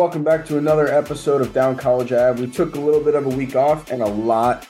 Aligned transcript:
welcome 0.00 0.24
back 0.24 0.46
to 0.46 0.56
another 0.56 0.88
episode 0.88 1.42
of 1.42 1.52
Down 1.52 1.76
College 1.76 2.10
Ave. 2.10 2.40
We 2.40 2.50
took 2.50 2.74
a 2.74 2.80
little 2.80 3.02
bit 3.02 3.14
of 3.14 3.26
a 3.26 3.28
week 3.28 3.54
off, 3.54 3.90
and 3.90 4.00
a 4.00 4.06
lot 4.08 4.66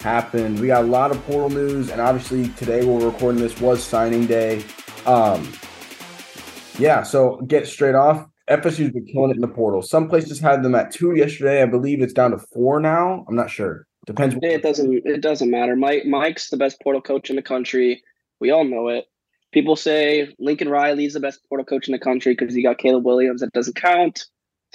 happened. 0.00 0.58
We 0.58 0.66
got 0.66 0.82
a 0.82 0.88
lot 0.88 1.12
of 1.12 1.24
portal 1.24 1.50
news, 1.50 1.88
and 1.88 2.00
obviously 2.00 2.48
today 2.54 2.84
we're 2.84 3.08
recording 3.08 3.40
this 3.40 3.60
was 3.60 3.80
signing 3.80 4.26
day. 4.26 4.64
Um, 5.06 5.52
yeah, 6.80 7.04
so 7.04 7.36
get 7.46 7.68
straight 7.68 7.94
off. 7.94 8.26
FSU's 8.50 8.90
been 8.90 9.06
killing 9.06 9.30
it 9.30 9.36
in 9.36 9.40
the 9.40 9.46
portal. 9.46 9.82
Some 9.82 10.08
places 10.08 10.40
had 10.40 10.64
them 10.64 10.74
at 10.74 10.90
two 10.90 11.14
yesterday. 11.14 11.62
I 11.62 11.66
believe 11.66 12.02
it's 12.02 12.12
down 12.12 12.32
to 12.32 12.38
four 12.38 12.80
now. 12.80 13.24
I'm 13.28 13.36
not 13.36 13.50
sure. 13.50 13.86
Depends. 14.04 14.34
It 14.42 14.62
doesn't. 14.62 15.02
It 15.04 15.20
doesn't 15.20 15.48
matter. 15.48 15.76
Mike. 15.76 16.06
Mike's 16.06 16.50
the 16.50 16.56
best 16.56 16.80
portal 16.82 17.00
coach 17.00 17.30
in 17.30 17.36
the 17.36 17.42
country. 17.42 18.02
We 18.40 18.50
all 18.50 18.64
know 18.64 18.88
it. 18.88 19.04
People 19.52 19.76
say 19.76 20.34
Lincoln 20.40 20.68
Riley's 20.68 21.14
the 21.14 21.20
best 21.20 21.38
portal 21.48 21.64
coach 21.64 21.86
in 21.86 21.92
the 21.92 22.00
country 22.00 22.34
because 22.36 22.52
he 22.52 22.64
got 22.64 22.78
Caleb 22.78 23.04
Williams. 23.04 23.42
That 23.42 23.52
doesn't 23.52 23.76
count. 23.76 24.24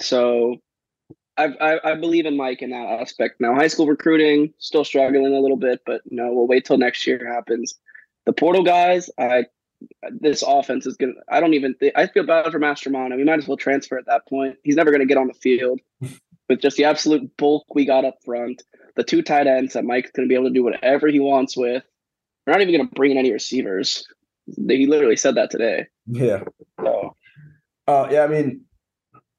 So, 0.00 0.56
I, 1.36 1.46
I 1.60 1.92
I 1.92 1.94
believe 1.94 2.26
in 2.26 2.36
Mike 2.36 2.62
in 2.62 2.70
that 2.70 3.00
aspect. 3.00 3.40
Now, 3.40 3.54
high 3.54 3.68
school 3.68 3.86
recruiting 3.86 4.52
still 4.58 4.84
struggling 4.84 5.34
a 5.34 5.40
little 5.40 5.56
bit, 5.56 5.80
but 5.86 6.02
no, 6.10 6.32
we'll 6.32 6.48
wait 6.48 6.64
till 6.64 6.78
next 6.78 7.06
year 7.06 7.32
happens. 7.32 7.78
The 8.26 8.32
portal 8.32 8.64
guys, 8.64 9.08
I 9.18 9.46
this 10.10 10.42
offense 10.42 10.86
is 10.86 10.96
gonna. 10.96 11.12
I 11.30 11.40
don't 11.40 11.54
even 11.54 11.74
think 11.74 11.94
I 11.96 12.06
feel 12.08 12.24
bad 12.24 12.50
for 12.50 12.58
Mastromanno. 12.58 13.16
We 13.16 13.24
might 13.24 13.38
as 13.38 13.48
well 13.48 13.56
transfer 13.56 13.96
at 13.96 14.06
that 14.06 14.26
point. 14.28 14.56
He's 14.64 14.76
never 14.76 14.90
gonna 14.90 15.06
get 15.06 15.16
on 15.16 15.28
the 15.28 15.34
field 15.34 15.80
with 16.48 16.60
just 16.60 16.76
the 16.76 16.84
absolute 16.84 17.36
bulk 17.36 17.66
we 17.74 17.84
got 17.84 18.04
up 18.04 18.18
front. 18.24 18.62
The 18.96 19.04
two 19.04 19.22
tight 19.22 19.46
ends 19.46 19.74
that 19.74 19.84
Mike's 19.84 20.10
gonna 20.10 20.28
be 20.28 20.34
able 20.34 20.48
to 20.48 20.54
do 20.54 20.64
whatever 20.64 21.08
he 21.08 21.20
wants 21.20 21.56
with. 21.56 21.84
We're 22.46 22.54
not 22.54 22.62
even 22.62 22.76
gonna 22.76 22.90
bring 22.94 23.12
in 23.12 23.18
any 23.18 23.32
receivers. 23.32 24.04
He 24.46 24.86
literally 24.86 25.16
said 25.16 25.36
that 25.36 25.50
today. 25.50 25.86
Yeah. 26.06 26.42
So 26.80 27.14
Uh, 27.86 28.08
yeah, 28.10 28.24
I 28.24 28.26
mean, 28.26 28.62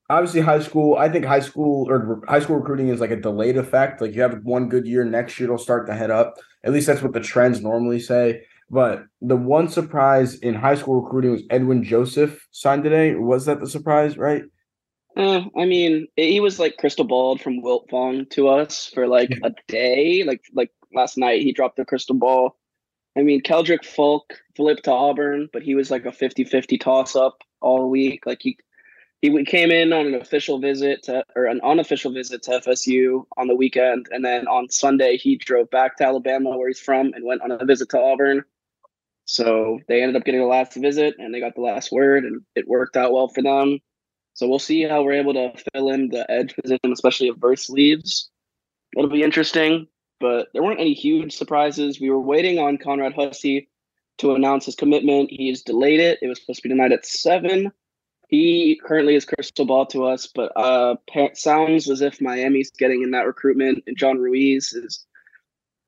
obviously 0.09 0.41
high 0.41 0.59
school. 0.59 0.97
I 0.97 1.09
think 1.09 1.25
high 1.25 1.39
school 1.39 1.87
or 1.89 2.21
high 2.27 2.39
school 2.39 2.57
recruiting 2.57 2.89
is 2.89 2.99
like 2.99 3.11
a 3.11 3.15
delayed 3.15 3.57
effect. 3.57 4.01
Like 4.01 4.13
you 4.13 4.21
have 4.21 4.43
one 4.43 4.69
good 4.69 4.87
year, 4.87 5.05
next 5.05 5.39
year 5.39 5.47
it'll 5.47 5.57
start 5.57 5.87
to 5.87 5.95
head 5.95 6.11
up. 6.11 6.35
At 6.63 6.73
least 6.73 6.87
that's 6.87 7.01
what 7.01 7.13
the 7.13 7.19
trends 7.19 7.61
normally 7.61 7.99
say. 7.99 8.43
But 8.69 9.03
the 9.21 9.35
one 9.35 9.67
surprise 9.67 10.35
in 10.35 10.53
high 10.53 10.75
school 10.75 11.01
recruiting 11.01 11.31
was 11.31 11.43
Edwin 11.49 11.83
Joseph 11.83 12.47
signed 12.51 12.83
today. 12.83 13.15
Was 13.15 13.45
that 13.45 13.59
the 13.59 13.69
surprise, 13.69 14.17
right? 14.17 14.43
Eh, 15.17 15.43
I 15.57 15.65
mean, 15.65 16.07
he 16.15 16.39
was 16.39 16.59
like 16.59 16.77
crystal 16.77 17.05
balled 17.05 17.41
from 17.41 17.61
Wilt 17.61 17.89
Fong 17.89 18.25
to 18.31 18.47
us 18.47 18.87
for 18.93 19.07
like 19.07 19.31
a 19.43 19.51
day. 19.67 20.23
Like 20.23 20.41
like 20.53 20.71
last 20.93 21.17
night, 21.17 21.41
he 21.41 21.51
dropped 21.51 21.77
the 21.77 21.85
crystal 21.85 22.15
ball. 22.15 22.57
I 23.17 23.23
mean, 23.23 23.41
Keldric 23.41 23.83
Faulk 23.83 24.39
flipped 24.55 24.83
to 24.85 24.91
Auburn, 24.91 25.49
but 25.51 25.63
he 25.63 25.73
was 25.73 25.89
like 25.89 26.05
a 26.05 26.11
50-50 26.11 26.79
toss 26.79 27.15
up 27.15 27.41
all 27.59 27.89
week. 27.89 28.25
Like 28.25 28.37
he 28.41 28.57
he 29.21 29.43
came 29.45 29.69
in 29.71 29.91
on 29.91 30.07
an 30.07 30.15
official 30.15 30.59
visit 30.59 31.03
to, 31.03 31.23
or 31.35 31.45
an 31.45 31.59
unofficial 31.61 32.11
visit 32.11 32.41
to 32.43 32.51
FSU 32.51 33.25
on 33.37 33.47
the 33.47 33.55
weekend, 33.55 34.07
and 34.11 34.23
then 34.23 34.47
on 34.47 34.69
Sunday 34.69 35.17
he 35.17 35.35
drove 35.35 35.69
back 35.69 35.97
to 35.97 36.05
Alabama, 36.05 36.57
where 36.57 36.69
he's 36.69 36.79
from, 36.79 37.13
and 37.13 37.25
went 37.25 37.41
on 37.41 37.51
a 37.51 37.65
visit 37.65 37.89
to 37.89 37.99
Auburn. 37.99 38.43
So 39.25 39.79
they 39.87 40.01
ended 40.01 40.15
up 40.15 40.23
getting 40.23 40.41
the 40.41 40.47
last 40.47 40.73
visit, 40.73 41.15
and 41.19 41.33
they 41.33 41.39
got 41.39 41.55
the 41.55 41.61
last 41.61 41.91
word, 41.91 42.23
and 42.23 42.41
it 42.55 42.67
worked 42.67 42.97
out 42.97 43.11
well 43.11 43.27
for 43.27 43.41
them. 43.43 43.79
So 44.33 44.47
we'll 44.47 44.57
see 44.57 44.83
how 44.83 45.03
we're 45.03 45.13
able 45.13 45.33
to 45.33 45.51
fill 45.73 45.89
in 45.89 46.09
the 46.09 46.29
edge 46.31 46.55
position, 46.55 46.91
especially 46.93 47.27
if 47.27 47.35
Verse 47.35 47.69
leaves. 47.69 48.29
It'll 48.97 49.09
be 49.09 49.21
interesting, 49.21 49.87
but 50.19 50.47
there 50.53 50.63
weren't 50.63 50.79
any 50.79 50.93
huge 50.93 51.35
surprises. 51.35 51.99
We 51.99 52.09
were 52.09 52.21
waiting 52.21 52.57
on 52.57 52.77
Conrad 52.77 53.13
Hussey 53.13 53.69
to 54.19 54.33
announce 54.33 54.65
his 54.65 54.75
commitment. 54.75 55.29
He's 55.29 55.61
delayed 55.61 55.99
it. 55.99 56.19
It 56.21 56.27
was 56.27 56.39
supposed 56.39 56.61
to 56.61 56.69
be 56.69 56.73
tonight 56.73 56.93
at 56.93 57.05
seven. 57.05 57.71
He 58.29 58.79
currently 58.85 59.15
is 59.15 59.25
crystal 59.25 59.65
ball 59.65 59.87
to 59.87 60.05
us, 60.05 60.27
but 60.27 60.51
uh, 60.55 60.95
sounds 61.33 61.89
as 61.89 62.01
if 62.01 62.21
Miami's 62.21 62.69
getting 62.69 63.01
in 63.01 63.11
that 63.11 63.25
recruitment, 63.25 63.83
and 63.87 63.97
John 63.97 64.19
Ruiz 64.19 64.71
is 64.71 65.03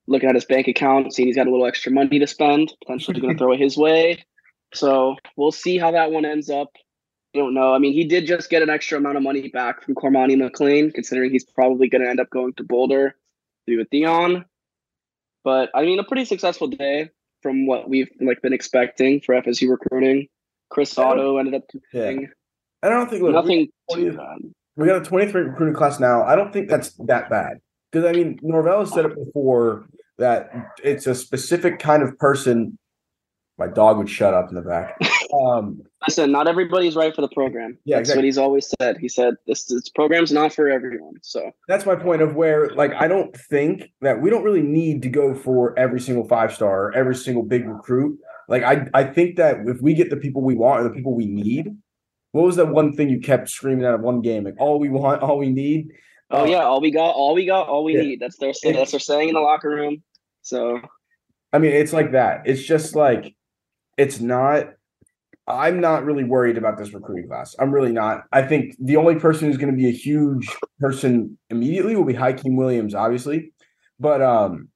looking 0.07 0.27
at 0.27 0.33
his 0.33 0.45
bank 0.45 0.67
account, 0.67 1.13
seeing 1.13 1.27
he's 1.27 1.35
got 1.35 1.45
a 1.45 1.51
little 1.51 1.67
extra 1.67 1.91
money 1.91 2.17
to 2.17 2.25
spend, 2.25 2.73
potentially 2.81 3.21
going 3.21 3.35
to 3.35 3.37
throw 3.37 3.51
it 3.51 3.59
his 3.59 3.77
way. 3.77 4.25
So 4.73 5.17
we'll 5.37 5.51
see 5.51 5.77
how 5.77 5.91
that 5.91 6.11
one 6.11 6.25
ends 6.25 6.49
up. 6.49 6.69
I 7.35 7.37
don't 7.37 7.53
know. 7.53 7.75
I 7.75 7.77
mean, 7.77 7.93
he 7.93 8.05
did 8.05 8.25
just 8.25 8.49
get 8.49 8.63
an 8.63 8.71
extra 8.71 8.97
amount 8.97 9.17
of 9.17 9.23
money 9.23 9.47
back 9.49 9.83
from 9.83 9.93
Cormani 9.93 10.35
McClain, 10.35 10.91
considering 10.91 11.29
he's 11.29 11.45
probably 11.45 11.89
going 11.89 12.03
to 12.03 12.09
end 12.09 12.19
up 12.19 12.31
going 12.31 12.53
to 12.53 12.63
Boulder 12.63 13.09
to 13.09 13.15
be 13.67 13.77
with 13.77 13.91
Deion. 13.91 14.45
But 15.43 15.69
I 15.75 15.83
mean, 15.83 15.99
a 15.99 16.03
pretty 16.03 16.25
successful 16.25 16.67
day 16.67 17.11
from 17.43 17.67
what 17.67 17.87
we've 17.87 18.09
like 18.19 18.41
been 18.41 18.53
expecting 18.53 19.21
for 19.21 19.39
FSU 19.39 19.69
recruiting. 19.69 20.27
Chris 20.71 20.97
Otto 20.97 21.37
ended 21.37 21.53
up 21.55 21.63
Yeah. 21.93 22.13
I 22.83 22.89
don't 22.89 23.09
think 23.09 23.21
look, 23.21 23.33
nothing 23.33 23.69
we- 23.95 24.17
we 24.77 24.87
got 24.87 25.01
a 25.01 25.05
23 25.05 25.41
recruiting 25.41 25.75
class 25.75 25.99
now. 25.99 26.23
I 26.23 26.35
don't 26.35 26.51
think 26.51 26.69
that's 26.69 26.93
that 27.05 27.29
bad. 27.29 27.59
Because 27.91 28.05
I 28.09 28.13
mean, 28.13 28.39
Norvell 28.41 28.79
has 28.79 28.93
said 28.93 29.05
it 29.05 29.15
before 29.15 29.85
that 30.17 30.49
it's 30.83 31.05
a 31.07 31.13
specific 31.13 31.77
kind 31.79 32.01
of 32.01 32.17
person. 32.17 32.77
My 33.57 33.67
dog 33.67 33.97
would 33.97 34.09
shut 34.09 34.33
up 34.33 34.49
in 34.49 34.55
the 34.55 34.61
back. 34.61 34.97
Um, 35.33 35.81
Listen, 36.05 36.29
not 36.29 36.49
everybody's 36.49 36.93
right 36.97 37.15
for 37.15 37.21
the 37.21 37.29
program. 37.29 37.77
Yeah, 37.85 37.95
That's 37.95 38.09
exactly. 38.09 38.17
what 38.19 38.25
he's 38.25 38.37
always 38.37 38.73
said. 38.81 38.97
He 38.97 39.07
said 39.07 39.35
this 39.47 39.63
this 39.63 39.87
program's 39.87 40.33
not 40.33 40.51
for 40.51 40.67
everyone. 40.67 41.13
So 41.21 41.51
that's 41.69 41.85
my 41.85 41.95
point 41.95 42.21
of 42.21 42.35
where, 42.35 42.67
like, 42.71 42.91
I 42.99 43.07
don't 43.07 43.33
think 43.49 43.83
that 44.01 44.21
we 44.21 44.29
don't 44.29 44.43
really 44.43 44.61
need 44.61 45.01
to 45.03 45.09
go 45.09 45.33
for 45.33 45.73
every 45.79 46.01
single 46.01 46.27
five 46.27 46.53
star 46.53 46.87
or 46.87 46.93
every 46.95 47.15
single 47.15 47.43
big 47.43 47.65
recruit. 47.65 48.19
Like, 48.51 48.63
I, 48.63 48.85
I 48.93 49.05
think 49.05 49.37
that 49.37 49.59
if 49.65 49.81
we 49.81 49.93
get 49.93 50.09
the 50.09 50.17
people 50.17 50.41
we 50.41 50.55
want 50.55 50.81
or 50.81 50.83
the 50.83 50.93
people 50.93 51.15
we 51.15 51.25
need, 51.25 51.69
what 52.33 52.43
was 52.43 52.57
that 52.57 52.67
one 52.67 52.91
thing 52.93 53.09
you 53.09 53.21
kept 53.21 53.49
screaming 53.49 53.85
out 53.85 53.95
of 53.95 54.01
one 54.01 54.21
game? 54.21 54.43
Like, 54.43 54.59
all 54.59 54.77
we 54.77 54.89
want, 54.89 55.21
all 55.23 55.37
we 55.37 55.49
need. 55.49 55.87
Oh 56.29 56.41
Uh, 56.41 56.45
yeah, 56.45 56.63
all 56.63 56.81
we 56.81 56.91
got, 56.91 57.11
all 57.15 57.33
we 57.33 57.45
got, 57.45 57.69
all 57.69 57.85
we 57.85 57.95
Yeah. 57.95 58.01
need. 58.01 58.19
That's 58.19 58.37
their 58.37 58.51
that's 58.73 58.91
their 58.91 58.99
saying 58.99 59.29
in 59.29 59.35
the 59.35 59.39
locker 59.41 59.69
room. 59.69 60.03
So 60.41 60.81
I 61.53 61.59
mean, 61.59 61.71
it's 61.71 61.93
like 61.93 62.11
that. 62.11 62.41
It's 62.45 62.61
just 62.63 62.93
like 62.93 63.33
it's 63.97 64.19
not. 64.19 64.73
I'm 65.47 65.79
not 65.81 66.03
really 66.05 66.23
worried 66.25 66.57
about 66.57 66.77
this 66.77 66.93
recruiting 66.93 67.27
class. 67.27 67.55
I'm 67.57 67.71
really 67.71 67.91
not. 67.91 68.23
I 68.31 68.41
think 68.41 68.75
the 68.79 68.97
only 68.97 69.15
person 69.15 69.47
who's 69.47 69.57
going 69.57 69.71
to 69.71 69.77
be 69.77 69.87
a 69.87 69.91
huge 69.91 70.47
person 70.79 71.37
immediately 71.49 71.95
will 71.95 72.05
be 72.05 72.13
Hykeem 72.13 72.55
Williams, 72.57 72.95
obviously. 72.95 73.53
But 73.99 74.21
um, 74.21 74.69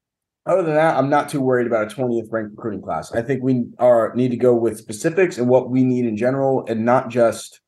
other 0.45 0.61
than 0.61 0.75
that, 0.75 0.95
I'm 0.95 1.09
not 1.09 1.29
too 1.29 1.41
worried 1.41 1.67
about 1.67 1.91
a 1.91 1.95
20th 1.95 2.31
ranked 2.31 2.51
recruiting 2.51 2.81
class. 2.81 3.11
I 3.11 3.21
think 3.21 3.41
we 3.41 3.65
are 3.79 4.13
need 4.15 4.29
to 4.29 4.37
go 4.37 4.55
with 4.55 4.77
specifics 4.77 5.37
and 5.37 5.47
what 5.47 5.69
we 5.69 5.83
need 5.83 6.05
in 6.05 6.17
general, 6.17 6.65
and 6.67 6.85
not 6.85 7.09
just 7.09 7.61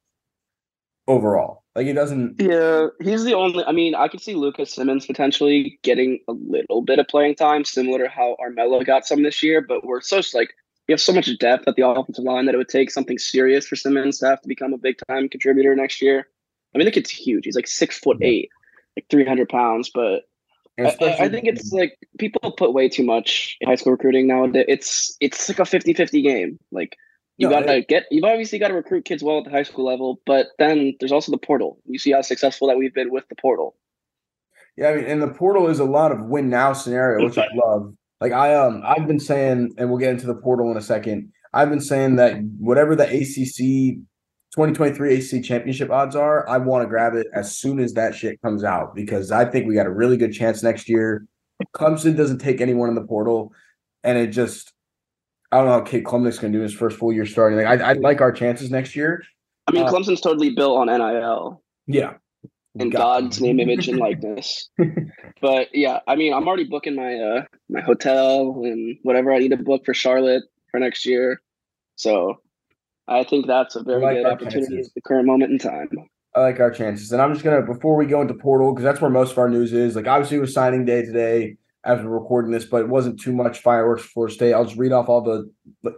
overall. 1.07 1.63
Like 1.75 1.87
it 1.87 1.93
doesn't. 1.93 2.39
yeah, 2.39 2.87
he's 3.01 3.23
the 3.23 3.33
only. 3.33 3.63
I 3.63 3.71
mean, 3.71 3.95
I 3.95 4.07
could 4.07 4.21
see 4.21 4.33
Lucas 4.33 4.73
Simmons 4.73 5.05
potentially 5.05 5.79
getting 5.83 6.19
a 6.27 6.33
little 6.33 6.81
bit 6.81 6.99
of 6.99 7.07
playing 7.07 7.35
time, 7.35 7.65
similar 7.65 7.99
to 7.99 8.09
how 8.09 8.35
Armella 8.39 8.85
got 8.85 9.05
some 9.05 9.23
this 9.23 9.43
year. 9.43 9.61
But 9.61 9.85
we're 9.85 10.01
so 10.01 10.21
like 10.33 10.53
we 10.87 10.93
have 10.93 11.01
so 11.01 11.13
much 11.13 11.29
depth 11.39 11.67
at 11.67 11.75
the 11.75 11.87
offensive 11.87 12.23
line 12.23 12.45
that 12.45 12.55
it 12.55 12.57
would 12.57 12.69
take 12.69 12.89
something 12.89 13.17
serious 13.17 13.67
for 13.67 13.75
Simmons 13.75 14.19
to 14.19 14.27
have 14.27 14.41
to 14.41 14.47
become 14.47 14.73
a 14.73 14.77
big 14.77 14.97
time 15.07 15.29
contributor 15.29 15.75
next 15.75 16.01
year. 16.01 16.27
I 16.73 16.77
mean, 16.77 16.85
the 16.85 16.91
kid's 16.91 17.09
huge. 17.09 17.45
He's 17.45 17.55
like 17.55 17.67
six 17.67 17.99
foot 17.99 18.17
eight, 18.21 18.49
like 18.95 19.05
three 19.09 19.25
hundred 19.25 19.49
pounds, 19.49 19.91
but 19.93 20.23
I- 20.79 21.17
I, 21.21 21.29
think 21.29 21.45
it's 21.45 21.71
like 21.71 21.97
people 22.19 22.51
put 22.51 22.73
way 22.73 22.87
too 22.87 23.03
much 23.03 23.57
in 23.61 23.67
high 23.67 23.75
school 23.75 23.93
recruiting 23.93 24.27
nowadays. 24.27 24.65
It's 24.67 25.17
it's 25.19 25.49
like 25.49 25.59
a 25.59 25.63
50-50 25.63 26.23
game. 26.23 26.59
Like 26.71 26.95
you 27.37 27.49
No, 27.49 27.59
gotta 27.59 27.81
get 27.81 28.05
you've 28.11 28.23
obviously 28.23 28.59
got 28.59 28.67
to 28.69 28.73
recruit 28.75 29.05
kids 29.05 29.23
well 29.23 29.39
at 29.39 29.45
the 29.45 29.49
high 29.51 29.63
school 29.63 29.85
level, 29.85 30.21
but 30.25 30.47
then 30.59 30.93
there's 30.99 31.11
also 31.11 31.31
the 31.31 31.37
portal. 31.37 31.79
You 31.85 31.97
see 31.99 32.11
how 32.11 32.21
successful 32.21 32.67
that 32.67 32.77
we've 32.77 32.93
been 32.93 33.11
with 33.11 33.27
the 33.29 33.35
portal. 33.35 33.75
Yeah, 34.75 34.89
I 34.89 34.95
mean, 34.95 35.05
and 35.05 35.21
the 35.21 35.29
portal 35.29 35.67
is 35.67 35.79
a 35.79 35.83
lot 35.85 36.11
of 36.11 36.25
win 36.25 36.49
now 36.49 36.73
scenario, 36.73 37.25
which 37.25 37.37
I 37.37 37.47
love. 37.55 37.93
Like 38.21 38.31
I 38.31 38.53
um 38.55 38.83
I've 38.85 39.07
been 39.07 39.19
saying, 39.19 39.73
and 39.77 39.89
we'll 39.89 39.99
get 39.99 40.11
into 40.11 40.27
the 40.27 40.35
portal 40.35 40.69
in 40.71 40.77
a 40.77 40.81
second. 40.81 41.31
I've 41.53 41.69
been 41.69 41.81
saying 41.81 42.17
that 42.17 42.37
whatever 42.59 42.95
the 42.95 43.05
ACC 43.05 43.97
2023 44.57 45.17
ACC 45.39 45.43
championship 45.45 45.91
odds 45.91 46.15
are, 46.15 46.49
I 46.49 46.57
want 46.57 46.81
to 46.83 46.89
grab 46.89 47.13
it 47.13 47.27
as 47.31 47.55
soon 47.55 47.79
as 47.79 47.93
that 47.93 48.15
shit 48.15 48.41
comes 48.41 48.63
out 48.63 48.95
because 48.95 49.31
I 49.31 49.45
think 49.45 49.67
we 49.67 49.75
got 49.75 49.85
a 49.85 49.91
really 49.91 50.17
good 50.17 50.33
chance 50.33 50.63
next 50.63 50.89
year. 50.89 51.27
Clemson 51.75 52.17
doesn't 52.17 52.39
take 52.39 52.59
anyone 52.59 52.89
in 52.89 52.95
the 52.95 53.03
portal, 53.03 53.53
and 54.03 54.17
it 54.17 54.27
just 54.27 54.73
I 55.51 55.57
don't 55.57 55.67
know 55.67 55.73
how 55.73 55.81
Cade 55.81 56.05
Klubnik's 56.05 56.39
gonna 56.39 56.53
do 56.53 56.59
his 56.61 56.73
first 56.73 56.97
full 56.97 57.13
year 57.13 57.27
starting. 57.27 57.59
Like 57.59 57.79
I 57.81 57.91
I 57.91 57.93
like 57.93 58.19
our 58.19 58.31
chances 58.31 58.71
next 58.71 58.95
year. 58.95 59.23
I 59.67 59.73
mean, 59.73 59.83
Uh, 59.83 59.91
Clemson's 59.91 60.21
totally 60.21 60.49
built 60.55 60.75
on 60.77 60.87
NIL 60.87 61.61
Yeah. 61.85 62.13
in 62.79 62.89
Got- 62.89 62.99
God's 63.23 63.39
name, 63.41 63.59
image, 63.59 63.87
and 63.87 63.99
likeness. 64.07 64.69
but 65.39 65.67
yeah, 65.71 65.99
I 66.07 66.15
mean, 66.15 66.33
I'm 66.33 66.47
already 66.47 66.63
booking 66.63 66.95
my 66.95 67.13
uh 67.15 67.43
my 67.69 67.81
hotel 67.81 68.61
and 68.63 68.97
whatever 69.03 69.31
I 69.31 69.37
need 69.37 69.51
to 69.51 69.57
book 69.57 69.85
for 69.85 69.93
Charlotte 69.93 70.43
for 70.71 70.79
next 70.79 71.05
year. 71.05 71.41
So 71.95 72.39
I 73.07 73.23
think 73.23 73.47
that's 73.47 73.75
a 73.75 73.83
very 73.83 74.01
like 74.01 74.17
good 74.17 74.25
opportunity 74.25 74.75
chances. 74.75 74.87
at 74.87 74.93
the 74.95 75.01
current 75.01 75.25
moment 75.25 75.51
in 75.51 75.59
time. 75.59 75.89
I 76.35 76.41
like 76.41 76.59
our 76.59 76.71
chances. 76.71 77.11
And 77.11 77.21
I'm 77.21 77.33
just 77.33 77.43
gonna 77.43 77.61
before 77.61 77.95
we 77.95 78.05
go 78.05 78.21
into 78.21 78.33
portal, 78.33 78.73
because 78.73 78.83
that's 78.83 79.01
where 79.01 79.09
most 79.09 79.31
of 79.31 79.37
our 79.37 79.49
news 79.49 79.73
is. 79.73 79.95
Like 79.95 80.07
obviously 80.07 80.37
it 80.37 80.41
was 80.41 80.53
signing 80.53 80.85
day 80.85 81.03
today 81.03 81.57
as 81.83 82.03
we're 82.03 82.09
recording 82.09 82.51
this, 82.51 82.65
but 82.65 82.81
it 82.81 82.89
wasn't 82.89 83.19
too 83.19 83.31
much 83.31 83.59
fireworks 83.59 84.03
for 84.03 84.09
Florida 84.09 84.33
State. 84.33 84.53
I'll 84.53 84.65
just 84.65 84.77
read 84.77 84.91
off 84.91 85.07
all 85.07 85.21
the 85.21 85.49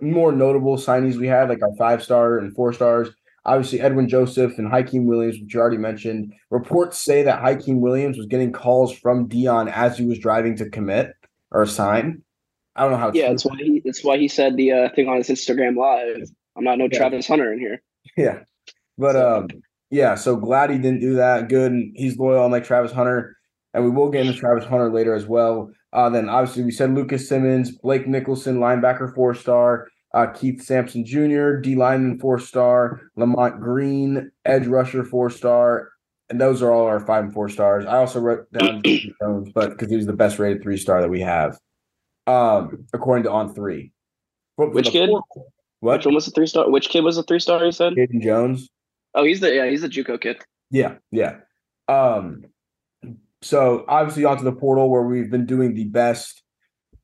more 0.01 0.31
notable 0.31 0.77
signees 0.77 1.15
we 1.15 1.27
had, 1.27 1.49
like 1.49 1.63
our 1.63 1.75
five 1.77 2.03
star 2.03 2.37
and 2.37 2.53
four 2.55 2.73
stars. 2.73 3.09
obviously 3.43 3.81
Edwin 3.81 4.07
Joseph 4.07 4.57
and 4.59 4.71
Hykeem 4.71 5.05
Williams, 5.05 5.39
which 5.41 5.53
you 5.53 5.59
already 5.59 5.77
mentioned. 5.77 6.31
Reports 6.51 6.99
say 6.99 7.23
that 7.23 7.41
Hykeem 7.41 7.79
Williams 7.79 8.17
was 8.17 8.27
getting 8.27 8.51
calls 8.51 8.93
from 8.93 9.27
Deion 9.27 9.71
as 9.71 9.97
he 9.97 10.05
was 10.05 10.19
driving 10.19 10.55
to 10.57 10.69
commit 10.69 11.13
or 11.51 11.65
sign. 11.65 12.21
I 12.75 12.83
don't 12.83 12.91
know 12.91 12.97
how. 12.97 13.11
Yeah, 13.11 13.29
that's 13.29 13.45
why 13.45 13.57
he. 13.57 13.81
That's 13.83 14.03
why 14.03 14.17
he 14.17 14.27
said 14.27 14.55
the 14.55 14.71
uh, 14.71 14.89
thing 14.95 15.07
on 15.09 15.17
his 15.17 15.27
Instagram 15.27 15.75
live. 15.75 16.29
I'm 16.57 16.63
not 16.63 16.77
no 16.77 16.87
yeah. 16.91 16.97
Travis 16.97 17.27
Hunter 17.27 17.53
in 17.53 17.59
here. 17.59 17.81
Yeah, 18.17 18.39
but 18.97 19.15
um, 19.15 19.47
yeah. 19.91 20.15
So 20.15 20.35
glad 20.35 20.71
he 20.71 20.77
didn't 20.77 21.01
do 21.01 21.15
that. 21.15 21.47
Good, 21.47 21.71
and 21.71 21.93
he's 21.95 22.17
loyal, 22.17 22.45
unlike 22.45 22.63
Travis 22.63 22.91
Hunter. 22.91 23.35
And 23.73 23.83
we 23.83 23.91
will 23.91 24.09
get 24.09 24.25
into 24.25 24.37
Travis 24.37 24.65
Hunter 24.65 24.91
later 24.91 25.13
as 25.13 25.27
well. 25.27 25.69
Uh, 25.93 26.09
then 26.09 26.29
obviously 26.29 26.63
we 26.63 26.71
said 26.71 26.93
Lucas 26.93 27.27
Simmons, 27.27 27.71
Blake 27.71 28.07
Nicholson, 28.07 28.59
linebacker 28.59 29.13
four 29.13 29.35
star, 29.35 29.87
uh, 30.13 30.27
Keith 30.27 30.61
Sampson 30.61 31.05
Jr., 31.05 31.57
D 31.57 31.75
lineman 31.75 32.19
four 32.19 32.39
star, 32.39 33.01
Lamont 33.15 33.59
Green, 33.59 34.31
edge 34.45 34.65
rusher 34.65 35.03
four 35.03 35.29
star, 35.29 35.89
and 36.29 36.39
those 36.39 36.61
are 36.61 36.71
all 36.71 36.85
our 36.85 36.99
five 36.99 37.25
and 37.25 37.33
four 37.33 37.49
stars. 37.49 37.85
I 37.85 37.97
also 37.97 38.19
wrote 38.19 38.51
down 38.51 38.81
Jones, 39.21 39.49
but 39.53 39.71
because 39.71 39.89
he 39.89 39.97
was 39.97 40.05
the 40.05 40.13
best 40.13 40.39
rated 40.39 40.61
three 40.61 40.77
star 40.77 41.01
that 41.01 41.09
we 41.09 41.21
have, 41.21 41.59
um, 42.27 42.85
according 42.93 43.23
to 43.23 43.31
On 43.31 43.53
Three. 43.53 43.91
But 44.57 44.73
Which 44.73 44.89
kid? 44.89 45.09
Four, 45.09 45.23
what? 45.79 45.99
Which 45.99 46.05
one 46.05 46.15
was 46.15 46.27
a 46.27 46.31
three 46.31 46.47
star? 46.47 46.69
Which 46.69 46.89
kid 46.89 47.01
was 47.01 47.17
a 47.17 47.23
three 47.23 47.39
star? 47.39 47.63
You 47.63 47.71
said 47.71 47.93
Caden 47.93 48.21
Jones. 48.21 48.69
Oh, 49.15 49.23
he's 49.23 49.39
the 49.39 49.53
yeah, 49.53 49.69
he's 49.69 49.81
the 49.81 49.89
JUCO 49.89 50.21
kid. 50.21 50.37
Yeah, 50.71 50.95
yeah. 51.11 51.37
Um, 51.87 52.43
so 53.41 53.85
obviously 53.87 54.25
onto 54.25 54.43
the 54.43 54.51
portal 54.51 54.89
where 54.89 55.03
we've 55.03 55.31
been 55.31 55.45
doing 55.45 55.73
the 55.73 55.85
best. 55.85 56.43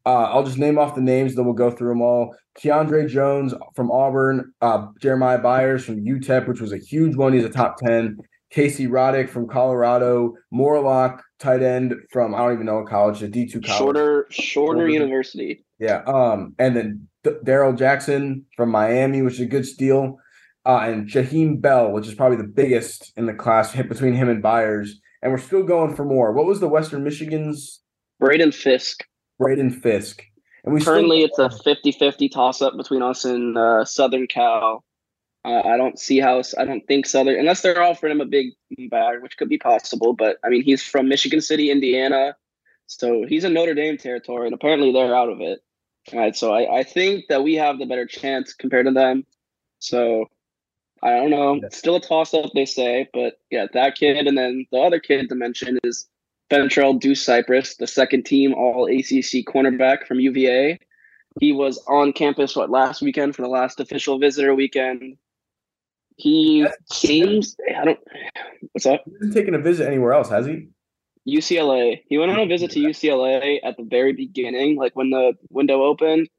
Uh, 0.05 0.25
I'll 0.25 0.43
just 0.43 0.59
name 0.59 0.77
off 0.77 0.93
the 0.93 1.01
names, 1.01 1.33
then 1.33 1.45
we'll 1.45 1.55
go 1.55 1.71
through 1.71 1.89
them 1.89 2.01
all. 2.01 2.35
Keiondre 2.61 3.09
Jones 3.09 3.55
from 3.75 3.89
Auburn, 3.91 4.53
uh, 4.61 4.87
Jeremiah 5.01 5.39
Byers 5.39 5.83
from 5.83 6.05
UTEP, 6.05 6.47
which 6.47 6.61
was 6.61 6.71
a 6.71 6.77
huge 6.77 7.15
one. 7.15 7.33
He's 7.33 7.43
a 7.43 7.49
top 7.49 7.77
10. 7.77 8.17
Casey 8.51 8.87
Roddick 8.87 9.29
from 9.29 9.47
Colorado, 9.47 10.33
Morlock, 10.51 11.21
tight 11.39 11.63
end 11.63 11.95
from 12.11 12.35
I 12.35 12.39
don't 12.39 12.53
even 12.53 12.65
know 12.67 12.75
what 12.75 12.87
college, 12.87 13.21
a 13.23 13.27
D 13.27 13.47
two 13.47 13.59
college. 13.59 13.77
Shorter, 13.77 14.27
shorter 14.29 14.87
university. 14.87 15.65
Yeah. 15.79 16.03
Um, 16.03 16.53
and 16.59 16.75
then 16.75 17.07
Darrell 17.43 17.73
Jackson 17.73 18.45
from 18.55 18.69
Miami, 18.69 19.21
which 19.21 19.35
is 19.35 19.41
a 19.41 19.45
good 19.45 19.65
steal. 19.65 20.19
Uh, 20.65 20.79
and 20.79 21.07
Jaheim 21.07 21.61
Bell, 21.61 21.91
which 21.91 22.07
is 22.07 22.15
probably 22.15 22.37
the 22.37 22.43
biggest 22.43 23.13
in 23.15 23.27
the 23.27 23.33
class, 23.33 23.71
hit 23.71 23.87
between 23.87 24.13
him 24.13 24.29
and 24.29 24.41
Byers 24.41 24.99
and 25.25 25.31
we're 25.31 25.39
still 25.39 25.63
going 25.63 25.95
for 25.95 26.05
more. 26.05 26.31
What 26.31 26.45
was 26.45 26.59
the 26.59 26.67
Western 26.67 27.03
Michigan's? 27.03 27.81
Braden 28.19 28.51
Fiske. 28.51 29.05
Braden 29.39 29.71
Fiske. 29.71 30.23
And 30.63 30.71
we 30.71 30.81
currently 30.81 31.27
still- 31.33 31.47
it's 31.47 31.65
a 31.65 31.75
50-50 31.75 32.31
toss 32.31 32.61
up 32.61 32.77
between 32.77 33.01
us 33.01 33.25
and 33.25 33.57
uh, 33.57 33.83
Southern 33.85 34.27
Cal. 34.27 34.83
Uh, 35.43 35.61
I 35.65 35.77
don't 35.77 35.97
see 35.99 36.19
how 36.19 36.43
I 36.59 36.65
don't 36.65 36.85
think 36.87 37.07
Southern 37.07 37.39
unless 37.39 37.61
they're 37.61 37.81
offering 37.81 38.11
him 38.11 38.21
a 38.21 38.25
big 38.25 38.51
bag, 38.89 39.21
which 39.21 39.35
could 39.37 39.49
be 39.49 39.57
possible. 39.57 40.13
But 40.13 40.37
I 40.43 40.49
mean, 40.49 40.61
he's 40.63 40.83
from 40.83 41.07
Michigan 41.09 41.41
City, 41.41 41.69
Indiana, 41.71 42.35
so 42.85 43.25
he's 43.27 43.43
in 43.43 43.53
Notre 43.53 43.73
Dame 43.75 43.97
territory, 43.97 44.47
and 44.47 44.53
apparently 44.55 44.91
they're 44.91 45.15
out 45.15 45.29
of 45.29 45.41
it. 45.41 45.59
All 46.13 46.19
right, 46.19 46.35
so 46.35 46.53
I, 46.53 46.79
I 46.79 46.83
think 46.83 47.25
that 47.29 47.43
we 47.43 47.55
have 47.55 47.79
the 47.79 47.85
better 47.85 48.05
chance 48.05 48.53
compared 48.53 48.85
to 48.85 48.91
them. 48.91 49.25
So 49.79 50.25
I 51.01 51.11
don't 51.11 51.31
know. 51.31 51.59
It's 51.63 51.77
still 51.77 51.95
a 51.95 52.01
toss 52.01 52.33
up, 52.33 52.51
they 52.53 52.65
say, 52.65 53.09
but 53.13 53.39
yeah, 53.51 53.67
that 53.73 53.95
kid, 53.95 54.27
and 54.27 54.37
then 54.37 54.65
the 54.71 54.79
other 54.79 54.99
kid 54.99 55.29
to 55.29 55.35
mention 55.35 55.79
is 55.83 56.07
Fentrell 56.51 56.99
Deuce 56.99 57.23
Cypress, 57.23 57.77
the 57.77 57.87
second 57.87 58.25
team 58.25 58.53
All 58.53 58.85
ACC 58.85 59.45
cornerback 59.45 60.07
from 60.07 60.19
UVA. 60.19 60.79
He 61.39 61.51
was 61.51 61.83
on 61.87 62.13
campus 62.13 62.55
what 62.55 62.69
last 62.69 63.01
weekend 63.01 63.35
for 63.35 63.41
the 63.41 63.47
last 63.47 63.79
official 63.79 64.19
visitor 64.19 64.55
weekend. 64.55 65.17
He 66.17 66.65
seems 66.91 67.57
I 67.77 67.83
don't. 67.85 67.99
What's 68.71 68.85
up? 68.85 69.03
He 69.05 69.11
hasn't 69.13 69.33
taken 69.33 69.53
a 69.53 69.59
visit 69.59 69.87
anywhere 69.87 70.13
else, 70.13 70.29
has 70.29 70.45
he? 70.45 70.69
UCLA. 71.27 72.01
He 72.07 72.17
went 72.17 72.31
on 72.31 72.39
a 72.39 72.45
visit 72.45 72.71
to 72.71 72.79
UCLA 72.79 73.59
at 73.63 73.77
the 73.77 73.83
very 73.83 74.13
beginning, 74.13 74.77
like 74.77 74.95
when 74.95 75.09
the 75.09 75.33
window 75.49 75.83
opened, 75.83 76.29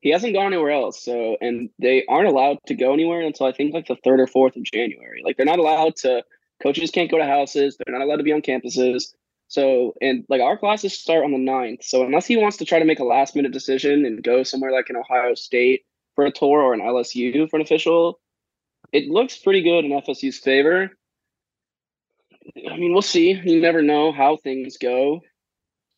he 0.00 0.10
hasn't 0.10 0.34
gone 0.34 0.52
anywhere 0.52 0.70
else. 0.70 1.02
So, 1.02 1.36
and 1.40 1.70
they 1.78 2.04
aren't 2.06 2.28
allowed 2.28 2.58
to 2.66 2.74
go 2.74 2.92
anywhere 2.92 3.20
until 3.20 3.46
I 3.46 3.52
think 3.52 3.74
like 3.74 3.86
the 3.86 3.96
third 4.02 4.20
or 4.20 4.26
fourth 4.26 4.56
of 4.56 4.64
January. 4.64 5.22
Like 5.24 5.36
they're 5.36 5.46
not 5.46 5.58
allowed 5.58 5.96
to. 5.96 6.22
Coaches 6.62 6.90
can't 6.90 7.10
go 7.10 7.16
to 7.16 7.24
houses. 7.24 7.76
They're 7.76 7.96
not 7.96 8.04
allowed 8.04 8.16
to 8.16 8.22
be 8.22 8.32
on 8.32 8.42
campuses. 8.42 9.14
So, 9.48 9.94
and 10.00 10.24
like 10.28 10.40
our 10.40 10.56
classes 10.58 10.96
start 10.96 11.24
on 11.24 11.32
the 11.32 11.38
9th. 11.38 11.82
So, 11.82 12.04
unless 12.04 12.26
he 12.26 12.36
wants 12.36 12.58
to 12.58 12.64
try 12.64 12.78
to 12.78 12.84
make 12.84 13.00
a 13.00 13.04
last 13.04 13.34
minute 13.34 13.52
decision 13.52 14.04
and 14.04 14.22
go 14.22 14.42
somewhere 14.42 14.70
like 14.70 14.90
an 14.90 14.96
Ohio 14.96 15.34
State 15.34 15.82
for 16.14 16.26
a 16.26 16.32
tour 16.32 16.60
or 16.60 16.74
an 16.74 16.80
LSU 16.80 17.48
for 17.48 17.56
an 17.56 17.62
official, 17.62 18.20
it 18.92 19.08
looks 19.08 19.38
pretty 19.38 19.62
good 19.62 19.84
in 19.84 19.90
FSU's 19.90 20.38
favor. 20.38 20.90
I 22.70 22.76
mean, 22.76 22.92
we'll 22.92 23.02
see. 23.02 23.32
You 23.32 23.60
never 23.60 23.82
know 23.82 24.12
how 24.12 24.36
things 24.36 24.76
go, 24.78 25.20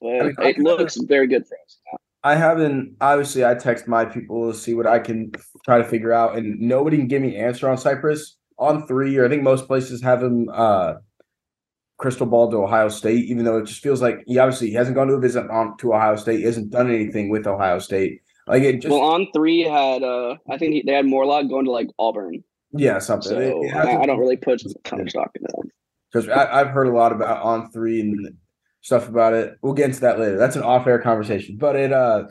but 0.01 0.09
I 0.09 0.23
mean, 0.25 0.35
it 0.39 0.59
looks 0.59 0.97
very 0.97 1.27
good 1.27 1.47
for 1.47 1.57
us. 1.65 2.01
I 2.25 2.37
haven't 2.37 2.97
obviously 3.01 3.45
I 3.45 3.55
text 3.55 3.89
my 3.89 4.05
people 4.05 4.53
to 4.53 4.57
see 4.57 4.75
what 4.75 4.87
I 4.87 4.99
can 4.99 5.33
try 5.65 5.79
to 5.79 5.85
figure 5.85 6.13
out, 6.13 6.37
and 6.37 6.61
nobody 6.61 6.97
can 6.97 7.09
give 7.09 7.23
me 7.23 7.37
an 7.37 7.47
answer 7.47 7.69
on 7.69 7.77
Cypress 7.77 8.37
on 8.59 8.87
three, 8.87 9.17
or 9.17 9.27
I 9.27 9.29
think 9.29 9.43
most 9.43 9.67
places 9.67 10.03
have 10.03 10.23
him 10.23 10.49
uh 10.53 10.95
crystal 11.99 12.27
ball 12.27 12.51
to 12.51 12.63
Ohio 12.63 12.89
State, 12.89 13.25
even 13.27 13.45
though 13.45 13.59
it 13.59 13.67
just 13.67 13.83
feels 13.83 14.03
like 14.03 14.23
he 14.27 14.39
obviously 14.39 14.69
he 14.69 14.75
hasn't 14.75 14.97
gone 14.97 15.09
to 15.09 15.15
a 15.15 15.21
visit 15.21 15.49
on 15.51 15.77
to 15.79 15.95
Ohio 15.95 16.17
State, 16.17 16.39
he 16.39 16.45
hasn't 16.45 16.71
done 16.71 16.91
anything 16.93 17.29
with 17.29 17.47
Ohio 17.47 17.79
State. 17.79 18.23
Like 18.47 18.63
it 18.63 18.81
just 18.81 18.93
well 18.93 19.03
on 19.03 19.29
three 19.35 19.63
had 19.63 20.03
uh 20.03 20.37
I 20.49 20.59
think 20.59 20.75
he, 20.75 20.83
they 20.85 20.93
had 20.93 21.07
Morlock 21.07 21.49
going 21.49 21.65
to 21.65 21.71
like 21.71 21.89
Auburn. 21.99 22.45
Yeah, 22.73 22.99
something. 22.99 23.31
So 23.31 23.39
it, 23.39 23.67
it 23.67 23.75
I, 23.75 24.01
I, 24.01 24.07
don't 24.07 24.19
really 24.19 24.37
put 24.37 24.63
a 24.63 24.75
ton 24.85 25.01
of 25.01 25.11
stock 25.11 25.31
in 25.35 25.43
that. 25.43 25.71
Because 26.13 26.29
I've 26.29 26.69
heard 26.69 26.89
a 26.89 26.93
lot 26.93 27.13
about 27.13 27.43
on 27.43 27.71
three 27.71 28.01
and 28.01 28.37
stuff 28.83 29.09
about 29.09 29.33
it. 29.33 29.57
We'll 29.63 29.73
get 29.73 29.87
into 29.87 30.01
that 30.01 30.19
later. 30.19 30.37
That's 30.37 30.57
an 30.57 30.63
off-air 30.63 30.99
conversation. 30.99 31.57
But 31.59 31.77
it 31.77 31.93
uh 31.93 32.25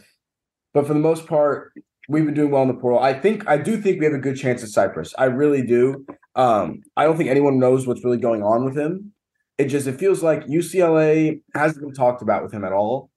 but 0.73 0.87
for 0.87 0.93
the 0.93 0.99
most 0.99 1.27
part, 1.27 1.73
we've 2.07 2.25
been 2.25 2.33
doing 2.33 2.51
well 2.51 2.61
in 2.61 2.67
the 2.67 2.75
portal. 2.75 2.99
I 2.99 3.13
think 3.13 3.47
I 3.47 3.57
do 3.57 3.77
think 3.77 3.99
we 3.99 4.05
have 4.05 4.13
a 4.13 4.19
good 4.19 4.37
chance 4.37 4.63
at 4.63 4.69
Cypress. 4.69 5.13
I 5.17 5.25
really 5.25 5.65
do. 5.65 6.05
Um, 6.35 6.81
I 6.95 7.05
don't 7.05 7.17
think 7.17 7.29
anyone 7.29 7.59
knows 7.59 7.87
what's 7.87 8.03
really 8.03 8.17
going 8.17 8.43
on 8.43 8.63
with 8.65 8.77
him. 8.77 9.13
It 9.57 9.65
just 9.65 9.87
it 9.87 9.99
feels 9.99 10.23
like 10.23 10.45
UCLA 10.45 11.41
hasn't 11.53 11.81
been 11.81 11.93
talked 11.93 12.21
about 12.21 12.43
with 12.43 12.53
him 12.53 12.63
at 12.63 12.73
all. 12.73 13.09